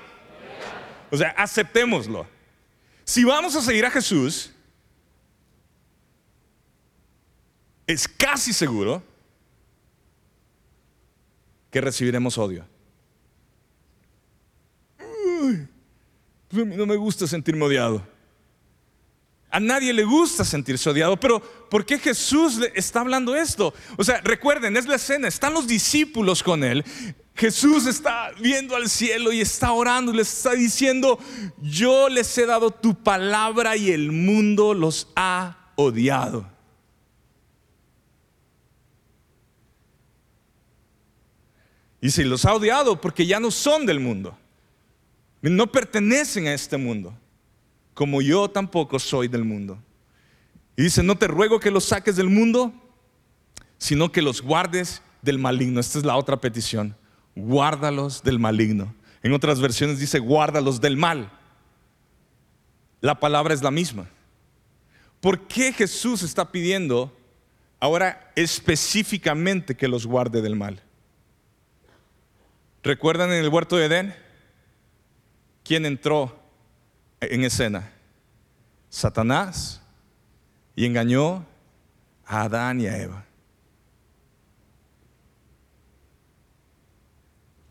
[1.11, 2.25] O sea, aceptémoslo.
[3.03, 4.53] Si vamos a seguir a Jesús,
[7.85, 9.03] es casi seguro
[11.69, 12.65] que recibiremos odio.
[16.47, 18.05] Pues a mí no me gusta sentirme odiado.
[19.49, 21.39] A nadie le gusta sentirse odiado, pero
[21.69, 23.73] ¿por qué Jesús le está hablando esto?
[23.97, 26.83] O sea, recuerden, es la escena, están los discípulos con él.
[27.33, 31.19] Jesús está viendo al cielo y está orando, les está diciendo,
[31.61, 36.49] yo les he dado tu palabra y el mundo los ha odiado.
[42.01, 44.37] Y si los ha odiado porque ya no son del mundo.
[45.41, 47.13] No pertenecen a este mundo,
[47.93, 49.77] como yo tampoco soy del mundo.
[50.75, 52.73] Y dice, no te ruego que los saques del mundo,
[53.77, 55.79] sino que los guardes del maligno.
[55.79, 56.95] Esta es la otra petición.
[57.35, 58.93] Guárdalos del maligno.
[59.23, 61.31] En otras versiones dice, guárdalos del mal.
[63.01, 64.07] La palabra es la misma.
[65.19, 67.15] ¿Por qué Jesús está pidiendo
[67.79, 70.81] ahora específicamente que los guarde del mal?
[72.83, 74.26] ¿Recuerdan en el huerto de Edén?
[75.67, 76.33] ¿Quién entró
[77.19, 77.91] en escena?
[78.89, 79.81] Satanás
[80.77, 81.45] y engañó
[82.25, 83.25] a Adán y a Eva.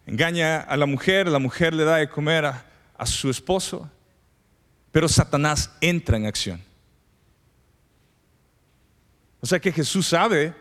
[0.04, 2.66] Engaña a la mujer, la mujer le da de comer a,
[2.98, 3.90] a su esposo,
[4.92, 6.62] pero Satanás entra en acción.
[9.40, 10.54] O sea que Jesús sabe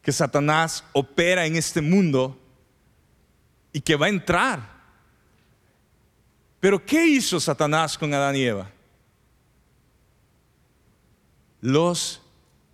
[0.00, 2.40] que Satanás opera en este mundo
[3.70, 4.75] y que va a entrar
[6.60, 8.70] pero ¿qué hizo Satanás con Adán y Eva?
[11.60, 12.20] Los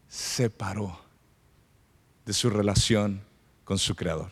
[0.09, 1.01] separó
[2.24, 3.22] de su relación
[3.64, 4.30] con su creador.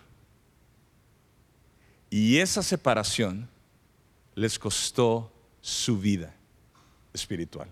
[2.11, 3.49] Y esa separación
[4.35, 6.35] les costó su vida
[7.13, 7.69] espiritual,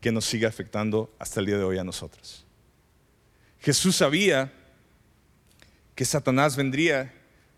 [0.00, 2.44] que nos sigue afectando hasta el día de hoy a nosotros.
[3.60, 4.52] Jesús sabía
[5.94, 7.12] que Satanás vendría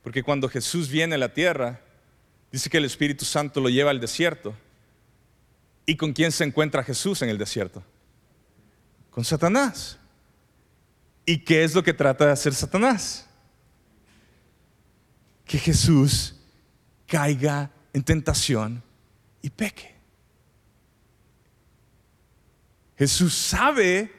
[0.09, 1.83] porque cuando Jesús viene a la tierra,
[2.51, 4.57] dice que el Espíritu Santo lo lleva al desierto.
[5.85, 7.85] ¿Y con quién se encuentra Jesús en el desierto?
[9.11, 9.99] Con Satanás.
[11.27, 13.29] ¿Y qué es lo que trata de hacer Satanás?
[15.45, 16.37] Que Jesús
[17.07, 18.83] caiga en tentación
[19.43, 19.95] y peque.
[22.97, 24.11] Jesús sabe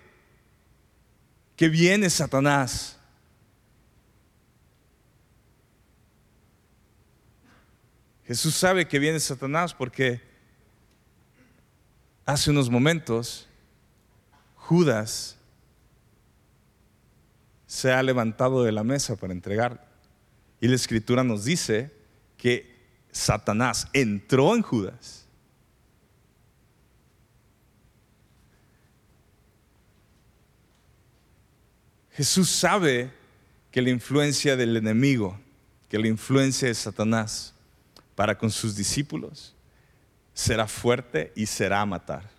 [1.56, 2.99] que viene Satanás
[8.30, 10.22] Jesús sabe que viene Satanás porque
[12.28, 13.48] hace unos momentos
[14.54, 15.36] Judas
[17.66, 19.90] se ha levantado de la mesa para entregar.
[20.62, 21.92] Y la escritura nos dice
[22.38, 22.72] que
[23.12, 25.26] Satanás entró en Judas.
[32.12, 33.12] Jesús sabe
[33.72, 35.40] que la influencia del enemigo,
[35.90, 37.56] que la influencia de Satanás,
[38.20, 39.56] para con sus discípulos,
[40.34, 42.30] será fuerte y será matar.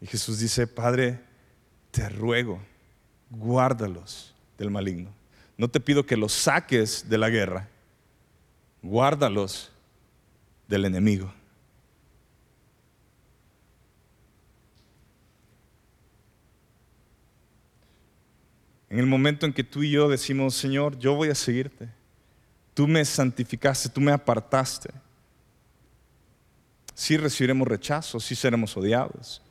[0.00, 1.18] Y Jesús dice, Padre,
[1.90, 2.60] te ruego,
[3.28, 5.10] guárdalos del maligno.
[5.56, 7.68] No te pido que los saques de la guerra,
[8.82, 9.72] guárdalos
[10.68, 11.34] del enemigo.
[18.90, 21.88] En el momento en que tú y yo decimos, Señor, yo voy a seguirte.
[22.74, 24.90] Tú me santificaste, tú me apartaste.
[26.94, 29.42] Sí recibiremos rechazo, sí seremos odiados.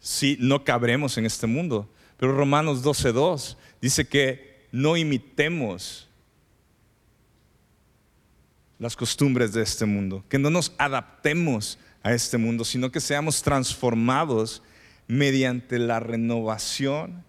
[0.00, 1.90] Sí no cabremos en este mundo.
[2.16, 6.08] Pero Romanos 12.2 dice que no imitemos
[8.78, 13.42] las costumbres de este mundo, que no nos adaptemos a este mundo, sino que seamos
[13.42, 14.62] transformados
[15.06, 17.27] mediante la renovación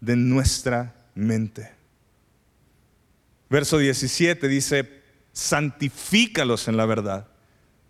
[0.00, 1.72] de nuestra mente.
[3.48, 7.28] Verso 17 dice, santifícalos en la verdad.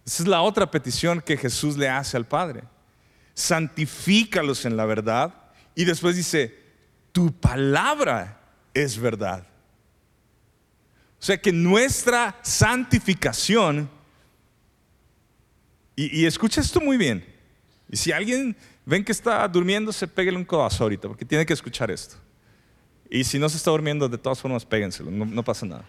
[0.04, 2.64] Esa es la otra petición que Jesús le hace al Padre.
[3.34, 5.34] Santifícalos en la verdad.
[5.74, 6.58] Y después dice,
[7.12, 8.40] tu palabra
[8.72, 9.46] es verdad.
[11.18, 13.90] O sea que nuestra santificación,
[15.96, 17.24] y, y escucha esto muy bien,
[17.88, 21.90] Y si alguien ven que está durmiéndose, pégale un codazo ahorita, porque tiene que escuchar
[21.90, 22.16] esto.
[23.10, 25.84] Y si no se está durmiendo, de todas formas, péguenselo, no, no pasa nada.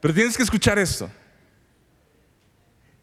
[0.00, 1.08] Pero tienes que escuchar esto.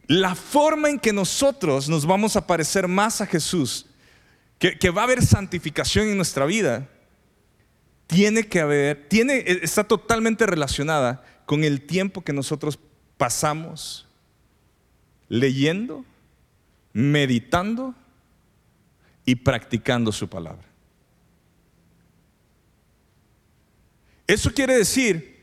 [0.07, 3.87] La forma en que nosotros nos vamos a parecer más a Jesús,
[4.59, 6.87] que, que va a haber santificación en nuestra vida,
[8.07, 12.77] tiene que haber, tiene, está totalmente relacionada con el tiempo que nosotros
[13.17, 14.07] pasamos
[15.27, 16.05] leyendo,
[16.93, 17.95] meditando
[19.25, 20.65] y practicando su palabra.
[24.27, 25.35] Eso quiere decir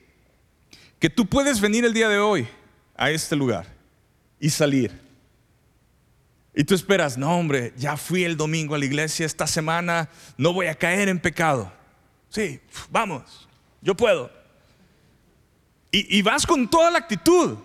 [0.99, 2.49] que tú puedes venir el día de hoy
[2.97, 3.66] a este lugar
[4.39, 5.01] y salir.
[6.55, 10.53] Y tú esperas, no hombre, ya fui el domingo a la iglesia, esta semana no
[10.53, 11.72] voy a caer en pecado.
[12.28, 12.61] Sí,
[12.91, 13.49] vamos,
[13.80, 14.30] yo puedo.
[15.91, 17.57] Y, y vas con toda la actitud.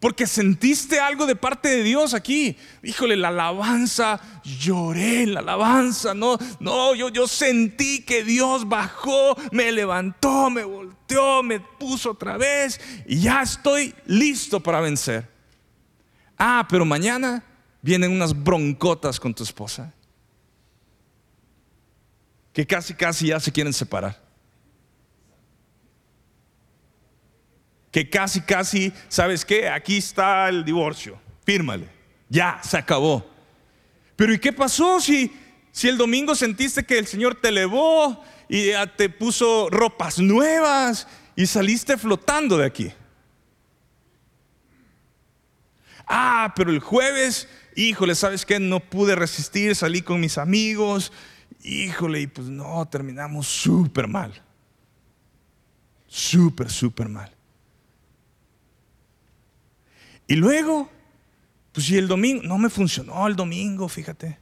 [0.00, 2.56] Porque sentiste algo de parte de Dios aquí.
[2.84, 6.14] Híjole, la alabanza, lloré en la alabanza.
[6.14, 12.36] No, no, yo, yo sentí que Dios bajó, me levantó, me volteó, me puso otra
[12.36, 15.28] vez y ya estoy listo para vencer.
[16.38, 17.42] Ah, pero mañana
[17.82, 19.92] vienen unas broncotas con tu esposa.
[22.52, 24.27] Que casi, casi ya se quieren separar.
[27.90, 29.68] Que casi, casi, ¿sabes qué?
[29.68, 31.88] Aquí está el divorcio, fírmale,
[32.28, 33.28] ya, se acabó.
[34.16, 35.32] Pero ¿y qué pasó si,
[35.72, 41.46] si el domingo sentiste que el Señor te elevó y te puso ropas nuevas y
[41.46, 42.92] saliste flotando de aquí?
[46.06, 48.58] Ah, pero el jueves, híjole, ¿sabes qué?
[48.58, 51.12] No pude resistir, salí con mis amigos,
[51.62, 54.42] híjole, y pues no, terminamos súper mal.
[56.06, 57.37] Súper, súper mal.
[60.28, 60.88] Y luego,
[61.72, 64.38] pues si el domingo, no me funcionó el domingo, fíjate.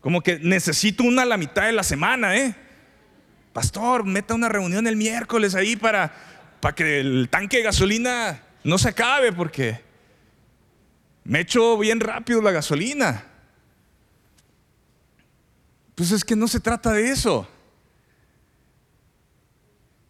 [0.00, 2.56] Como que necesito una la mitad de la semana, ¿eh?
[3.52, 6.12] Pastor, meta una reunión el miércoles ahí para,
[6.60, 9.80] para que el tanque de gasolina no se acabe, porque
[11.24, 13.26] me echo bien rápido la gasolina.
[15.94, 17.46] Pues es que no se trata de eso.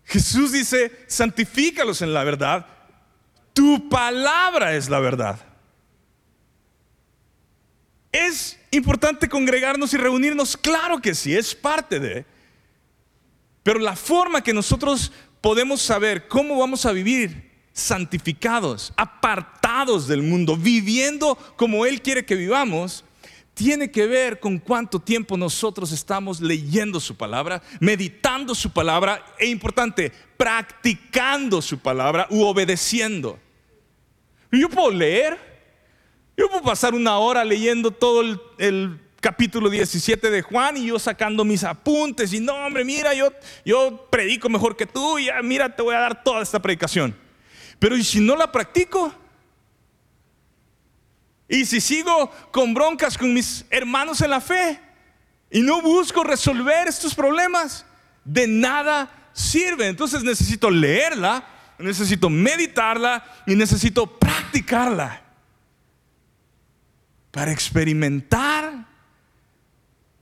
[0.05, 2.67] Jesús dice, santifícalos en la verdad,
[3.53, 5.39] tu palabra es la verdad.
[8.11, 10.57] ¿Es importante congregarnos y reunirnos?
[10.57, 12.27] Claro que sí, es parte de.
[13.63, 20.57] Pero la forma que nosotros podemos saber cómo vamos a vivir santificados, apartados del mundo,
[20.57, 23.05] viviendo como Él quiere que vivamos,
[23.55, 29.47] tiene que ver con cuánto tiempo nosotros estamos leyendo su palabra, meditando su palabra e
[29.47, 33.39] importante, practicando su palabra u obedeciendo.
[34.59, 35.39] Yo puedo leer,
[36.37, 38.21] yo puedo pasar una hora leyendo todo
[38.59, 43.33] el, capítulo 17 de Juan y yo sacando mis apuntes y no, hombre, mira, yo,
[43.65, 47.17] yo predico mejor que tú y ya, mira, te voy a dar toda esta predicación.
[47.79, 49.15] Pero ¿y si no la practico?
[51.49, 54.81] Y si sigo con broncas con mis hermanos en la fe
[55.53, 57.87] y no busco resolver estos problemas,
[58.25, 59.87] de nada sirve.
[59.87, 61.47] Entonces necesito leerla,
[61.79, 64.19] necesito meditarla y necesito
[64.53, 65.23] practicarla
[67.31, 68.87] para experimentar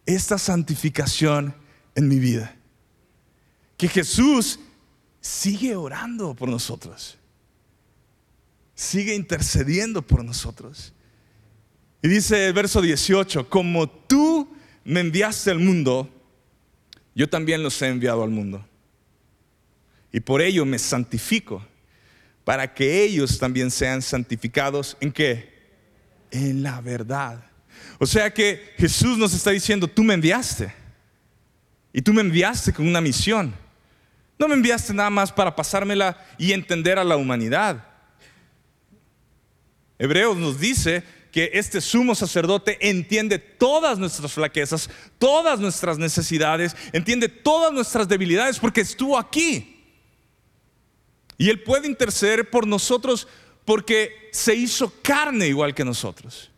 [0.06, 1.54] esta santificación
[1.96, 2.54] en mi vida.
[3.76, 4.60] Que Jesús
[5.20, 7.18] sigue orando por nosotros,
[8.74, 10.92] sigue intercediendo por nosotros.
[12.00, 14.54] Y dice el verso 18, como tú
[14.84, 16.08] me enviaste al mundo,
[17.16, 18.64] yo también los he enviado al mundo.
[20.12, 21.66] Y por ello me santifico,
[22.44, 24.96] para que ellos también sean santificados.
[25.00, 25.50] ¿En qué?
[26.30, 27.44] En la verdad.
[27.98, 30.74] O sea que Jesús nos está diciendo, tú me enviaste.
[31.92, 33.54] Y tú me enviaste con una misión.
[34.38, 37.84] No me enviaste nada más para pasármela y entender a la humanidad.
[39.98, 44.88] Hebreos nos dice que este sumo sacerdote entiende todas nuestras flaquezas,
[45.18, 49.79] todas nuestras necesidades, entiende todas nuestras debilidades porque estuvo aquí.
[51.40, 53.26] Y Él puede interceder por nosotros
[53.64, 56.50] porque se hizo carne igual que nosotros.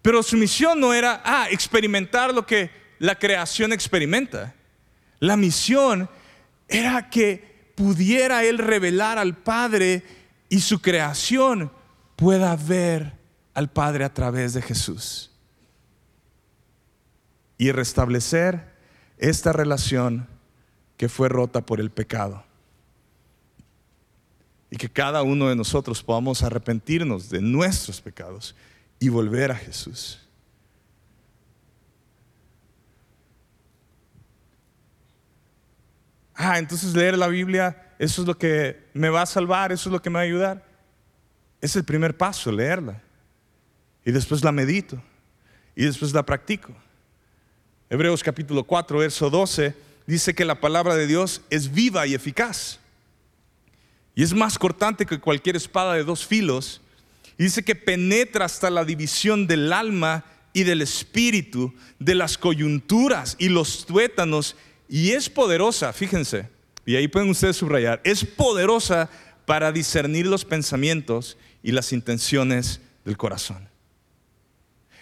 [0.00, 4.54] Pero su misión no era, ah, experimentar lo que la creación experimenta.
[5.20, 6.08] La misión
[6.68, 10.02] era que pudiera Él revelar al Padre
[10.48, 11.70] y su creación
[12.16, 13.12] pueda ver
[13.52, 15.30] al Padre a través de Jesús
[17.58, 18.72] y restablecer
[19.18, 20.28] esta relación
[20.96, 22.42] que fue rota por el pecado.
[24.74, 28.56] Y que cada uno de nosotros podamos arrepentirnos de nuestros pecados
[28.98, 30.18] y volver a Jesús.
[36.34, 39.92] Ah, entonces leer la Biblia, eso es lo que me va a salvar, eso es
[39.92, 40.66] lo que me va a ayudar.
[41.60, 43.00] Es el primer paso, leerla.
[44.04, 45.00] Y después la medito.
[45.76, 46.74] Y después la practico.
[47.88, 49.72] Hebreos capítulo 4, verso 12,
[50.04, 52.80] dice que la palabra de Dios es viva y eficaz.
[54.14, 56.80] Y es más cortante que cualquier espada de dos filos.
[57.36, 63.36] Y dice que penetra hasta la división del alma y del espíritu, de las coyunturas
[63.38, 64.56] y los tuétanos.
[64.88, 66.48] Y es poderosa, fíjense,
[66.86, 69.10] y ahí pueden ustedes subrayar, es poderosa
[69.46, 73.68] para discernir los pensamientos y las intenciones del corazón.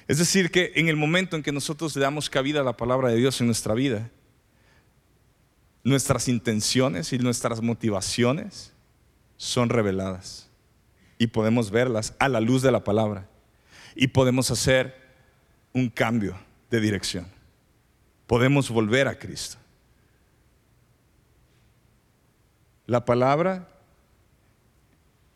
[0.08, 3.10] Es decir, que en el momento en que nosotros le damos cabida a la palabra
[3.10, 4.10] de Dios en nuestra vida,
[5.84, 8.71] nuestras intenciones y nuestras motivaciones
[9.36, 10.48] son reveladas
[11.18, 13.28] y podemos verlas a la luz de la palabra
[13.94, 14.94] y podemos hacer
[15.72, 16.38] un cambio
[16.70, 17.26] de dirección.
[18.26, 19.58] Podemos volver a Cristo.
[22.86, 23.68] La palabra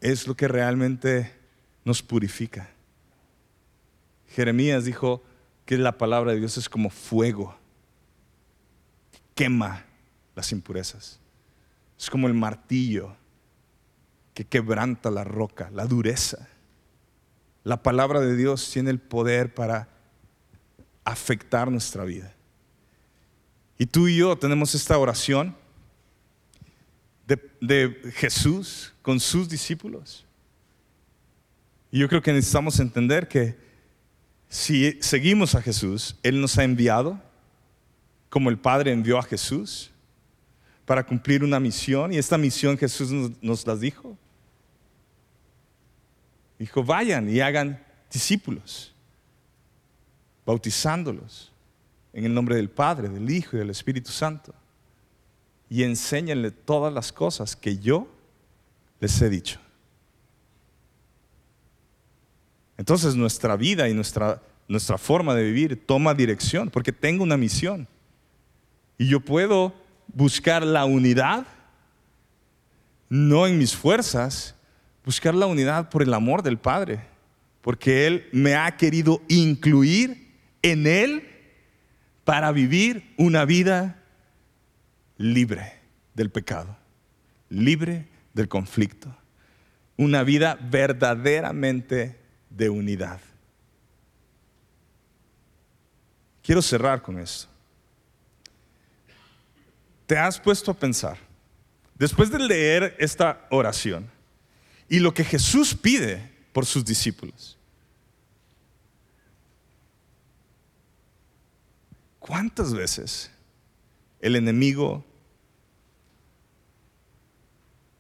[0.00, 1.32] es lo que realmente
[1.84, 2.70] nos purifica.
[4.28, 5.22] Jeremías dijo
[5.64, 7.56] que la palabra de Dios es como fuego,
[9.34, 9.84] quema
[10.34, 11.20] las impurezas.
[11.98, 13.16] Es como el martillo
[14.36, 16.46] que quebranta la roca, la dureza.
[17.64, 19.88] La palabra de Dios tiene el poder para
[21.06, 22.34] afectar nuestra vida.
[23.78, 25.56] Y tú y yo tenemos esta oración
[27.26, 30.26] de, Jesús con sus discípulos.
[31.90, 33.56] Y yo creo que necesitamos entender que
[34.50, 37.18] si seguimos a Jesús, Él nos ha enviado,
[38.28, 39.92] como el Padre envió a Jesús,
[40.84, 44.15] para cumplir una misión, y esta misión Jesús nos, nos las dijo.
[46.58, 48.94] Dijo, vayan y hagan discípulos,
[50.44, 51.52] bautizándolos
[52.12, 54.54] en el nombre del Padre, del Hijo y del Espíritu Santo,
[55.68, 58.08] y enséñenle todas las cosas que yo
[59.00, 59.60] les he dicho.
[62.78, 67.88] Entonces nuestra vida y nuestra, nuestra forma de vivir toma dirección porque tengo una misión.
[68.98, 69.74] Y yo puedo
[70.08, 71.46] buscar la unidad,
[73.08, 74.55] no en mis fuerzas,
[75.06, 77.00] buscar la unidad por el amor del Padre,
[77.62, 81.28] porque Él me ha querido incluir en Él
[82.24, 84.02] para vivir una vida
[85.16, 85.74] libre
[86.14, 86.76] del pecado,
[87.48, 89.16] libre del conflicto,
[89.96, 92.18] una vida verdaderamente
[92.50, 93.20] de unidad.
[96.42, 97.46] Quiero cerrar con esto.
[100.06, 101.16] ¿Te has puesto a pensar,
[101.94, 104.15] después de leer esta oración
[104.88, 107.58] y lo que Jesús pide por sus discípulos,
[112.18, 113.30] ¿cuántas veces
[114.20, 115.04] el enemigo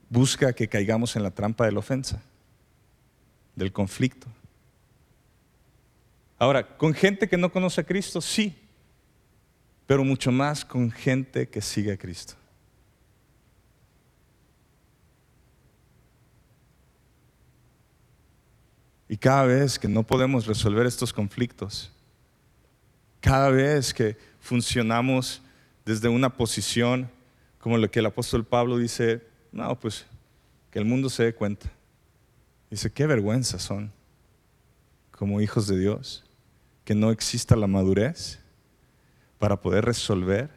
[0.08, 2.22] busca que caigamos en la trampa de la ofensa,
[3.54, 4.28] del conflicto?
[6.38, 8.54] Ahora, con gente que no conoce a Cristo, sí,
[9.86, 12.34] pero mucho más con gente que sigue a Cristo.
[19.08, 21.92] Y cada vez que no podemos resolver estos conflictos,
[23.20, 25.42] cada vez que funcionamos
[25.84, 27.10] desde una posición
[27.58, 30.06] como lo que el apóstol Pablo dice, no, pues
[30.70, 31.70] que el mundo se dé cuenta.
[32.70, 33.92] Dice, qué vergüenza son
[35.10, 36.24] como hijos de Dios
[36.84, 38.38] que no exista la madurez
[39.38, 40.50] para poder resolver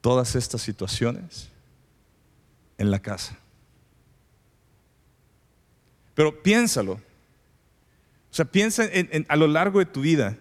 [0.00, 1.50] todas estas situaciones
[2.78, 3.38] en la casa.
[6.20, 6.92] Pero piénsalo.
[6.92, 7.00] O
[8.28, 8.82] sea, piensa
[9.26, 10.36] a lo largo de tu vida,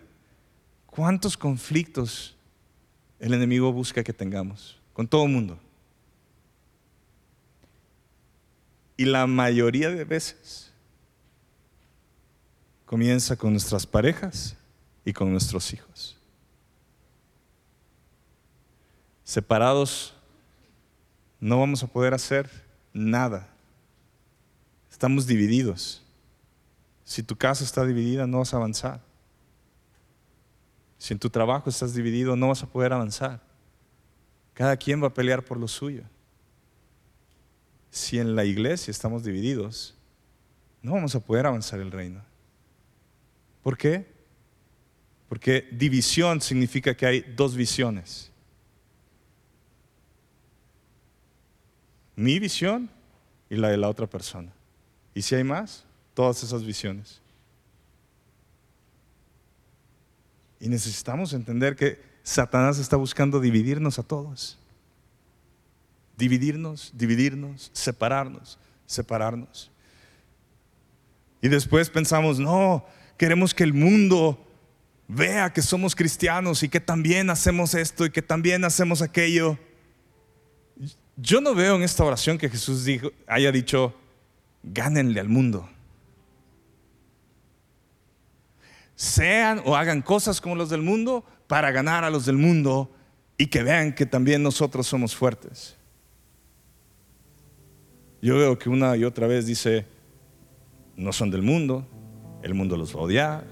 [0.87, 2.35] ¿cuántos conflictos
[3.17, 4.77] el enemigo busca que tengamos?
[4.91, 5.57] Con todo el mundo.
[8.97, 10.69] Y la mayoría de veces
[12.85, 14.57] comienza con nuestras parejas
[15.05, 16.17] y con nuestros hijos.
[19.23, 20.13] Separados
[21.39, 22.49] no vamos a poder hacer
[22.91, 23.47] nada.
[24.99, 26.03] Estamos divididos.
[27.05, 28.99] Si tu casa está dividida, no vas a avanzar.
[30.97, 33.39] Si en tu trabajo estás dividido, no vas a poder avanzar.
[34.53, 36.03] Cada quien va a pelear por lo suyo.
[37.89, 39.95] Si en la iglesia estamos divididos,
[40.81, 42.21] no vamos a poder avanzar el reino.
[43.63, 44.05] ¿Por qué?
[45.29, 48.33] Porque división significa que hay dos visiones.
[52.17, 52.89] Mi visión
[53.49, 54.58] y la de la otra persona.
[55.13, 57.21] Y si hay más, todas esas visiones.
[60.59, 64.57] Y necesitamos entender que Satanás está buscando dividirnos a todos.
[66.17, 69.71] Dividirnos, dividirnos, separarnos, separarnos.
[71.41, 72.85] Y después pensamos, no,
[73.17, 74.45] queremos que el mundo
[75.07, 79.57] vea que somos cristianos y que también hacemos esto y que también hacemos aquello.
[81.15, 83.95] Yo no veo en esta oración que Jesús dijo, haya dicho,
[84.63, 85.69] gánenle al mundo.
[88.95, 92.91] Sean o hagan cosas como los del mundo para ganar a los del mundo
[93.37, 95.77] y que vean que también nosotros somos fuertes.
[98.21, 99.85] Yo veo que una y otra vez dice,
[100.97, 101.87] no son del mundo,
[102.43, 103.43] el mundo los va a odiar,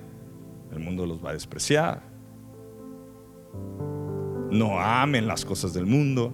[0.73, 2.01] el mundo los va a despreciar.
[4.51, 6.33] No amen las cosas del mundo.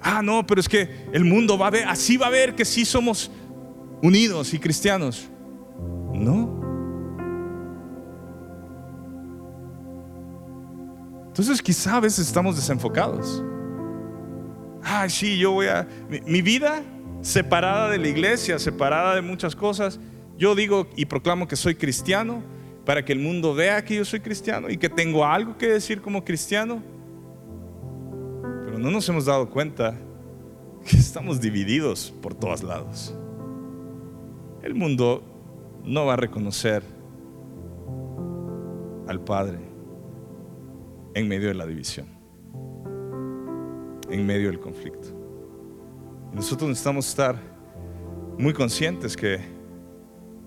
[0.00, 2.64] Ah, no, pero es que el mundo va a ver, así va a ver que
[2.64, 3.30] sí somos
[4.02, 5.28] unidos y cristianos.
[6.12, 6.60] No.
[11.28, 13.42] Entonces quizá a veces estamos desenfocados.
[14.82, 15.88] Ah, sí, yo voy a...
[16.26, 16.82] Mi, vida
[17.22, 19.98] separada de la iglesia, separada de muchas cosas,
[20.36, 22.42] yo digo y proclamo que soy cristiano
[22.84, 26.02] para que el mundo vea que yo soy cristiano y que tengo algo que decir
[26.02, 26.82] como cristiano.
[28.66, 29.96] Pero no nos hemos dado cuenta
[30.84, 33.14] que estamos divididos por todos lados.
[34.62, 35.22] El mundo
[35.84, 36.82] no va a reconocer
[39.08, 39.58] al Padre
[41.14, 42.06] en medio de la división,
[44.08, 45.08] en medio del conflicto.
[46.32, 47.36] nosotros necesitamos estar
[48.38, 49.40] muy conscientes que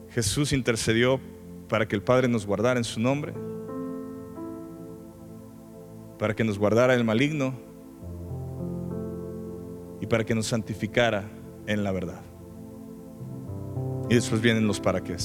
[0.10, 1.20] Jesús intercedió
[1.68, 3.34] para que el Padre nos guardara en su nombre,
[6.18, 7.54] para que nos guardara el maligno
[10.00, 11.30] y para que nos santificara
[11.68, 12.25] en la verdad.
[14.10, 15.16] Y después vienen los para qué.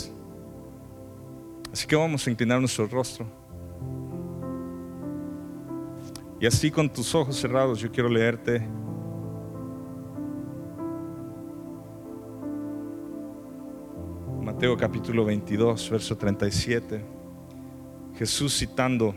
[1.73, 3.27] Así que vamos a inclinar nuestro rostro.
[6.41, 8.67] Y así con tus ojos cerrados yo quiero leerte
[14.61, 17.03] Mateo capítulo 22, verso 37.
[18.17, 19.15] Jesús citando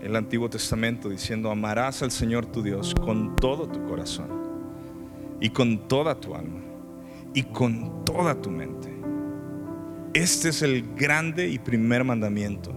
[0.00, 4.37] el Antiguo Testamento diciendo, amarás al Señor tu Dios con todo tu corazón
[5.40, 6.60] y con toda tu alma
[7.34, 8.92] y con toda tu mente.
[10.14, 12.72] Este es el grande y primer mandamiento.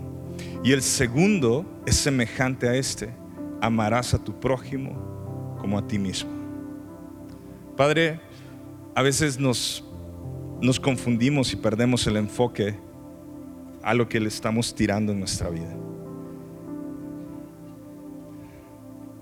[0.63, 3.13] Y el segundo es semejante a este,
[3.61, 6.29] amarás a tu prójimo como a ti mismo.
[7.77, 8.19] Padre,
[8.93, 9.83] a veces nos,
[10.61, 12.75] nos confundimos y perdemos el enfoque
[13.81, 15.75] a lo que le estamos tirando en nuestra vida.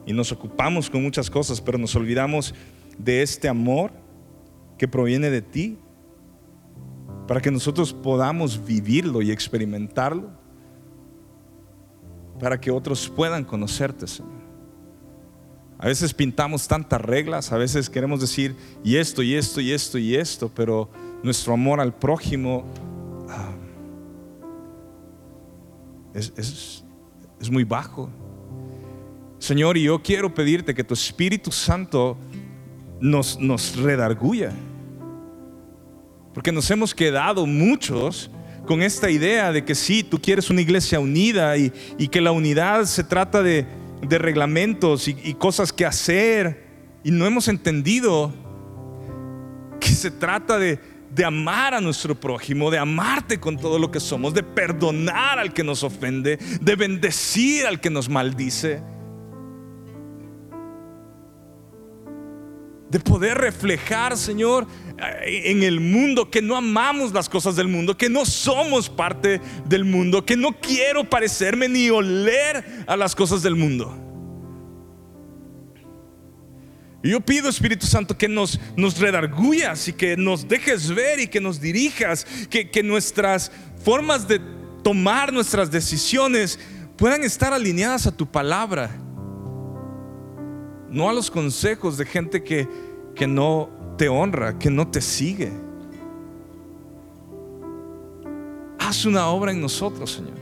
[0.06, 2.54] Y nos ocupamos con muchas cosas, pero nos olvidamos
[3.00, 3.92] de este amor
[4.78, 5.80] que proviene de ti,
[7.28, 10.40] para que nosotros podamos vivirlo y experimentarlo
[12.40, 14.40] para que otros puedan conocerte, Señor.
[15.78, 19.98] A veces pintamos tantas reglas, a veces queremos decir y esto, y esto, y esto,
[19.98, 20.90] y esto, pero
[21.24, 22.66] nuestro amor al prójimo
[23.30, 23.54] ah,
[26.14, 26.84] es,
[27.50, 28.10] muy bajo.
[29.38, 32.18] Señor, y yo quiero pedirte que tu Espíritu Santo
[33.02, 34.52] nos, nos redarguya.
[36.34, 38.30] Porque nos hemos quedado muchos
[38.66, 41.72] con esta idea de que sí, tú quieres una iglesia unida y,
[42.10, 43.66] que la unidad se trata de,
[44.02, 46.68] reglamentos y, y cosas que hacer.
[47.04, 48.34] Y no hemos entendido
[49.80, 50.80] que se trata de,
[51.14, 55.54] de amar a nuestro prójimo, de amarte con todo lo que somos, de perdonar al
[55.54, 58.82] que nos ofende, de bendecir al que nos maldice.
[62.90, 64.68] De poder reflejar, Señor,
[64.98, 69.40] eh, en el mundo, que no amamos las cosas del mundo, que no somos parte
[69.66, 73.96] del mundo, que no quiero parecerme ni oler a las cosas del mundo.
[77.02, 81.28] Y yo pido, Espíritu Santo, que nos, nos redargullas y que nos dejes ver y
[81.28, 83.52] que nos dirijas, que nuestras
[83.86, 84.42] formas de
[84.84, 86.60] tomar nuestras decisiones
[86.98, 88.92] puedan estar alineadas a tu palabra
[90.92, 92.68] no a los consejos de gente que,
[93.16, 95.52] que no te honra, que no te sigue.
[98.80, 100.40] Haz una obra en nosotros, Señor.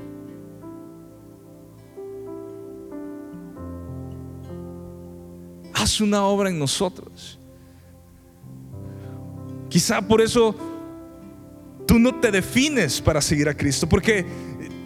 [5.73, 7.39] Haz una obra en nosotros.
[9.69, 10.55] Quizá por eso
[11.85, 14.25] tú no te defines para seguir a Cristo, porque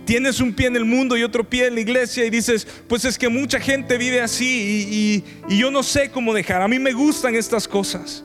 [0.06, 3.06] tienes un pie en el mundo y otro pie en la iglesia y dices, pues
[3.06, 6.62] es que mucha gente vive así y, yo no sé cómo dejar.
[6.62, 8.24] A mí me gustan estas cosas.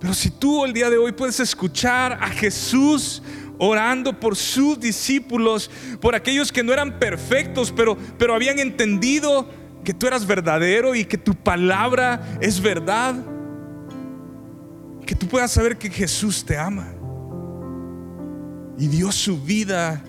[0.00, 3.22] Pero si tú el día de hoy puedes escuchar a Jesús
[3.58, 9.48] orando por sus discípulos, por aquellos que no eran perfectos, pero, pero habían entendido
[9.84, 13.14] que tú eras verdadero y que tu palabra es verdad,
[15.04, 16.94] que tú puedas saber que Jesús te ama
[18.80, 20.02] y dio su vida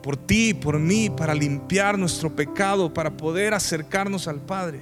[0.00, 4.80] por ti, por mí, para limpiar nuestro pecado, para poder acercarnos al Padre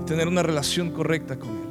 [0.00, 1.67] y tener una relación correcta con Él.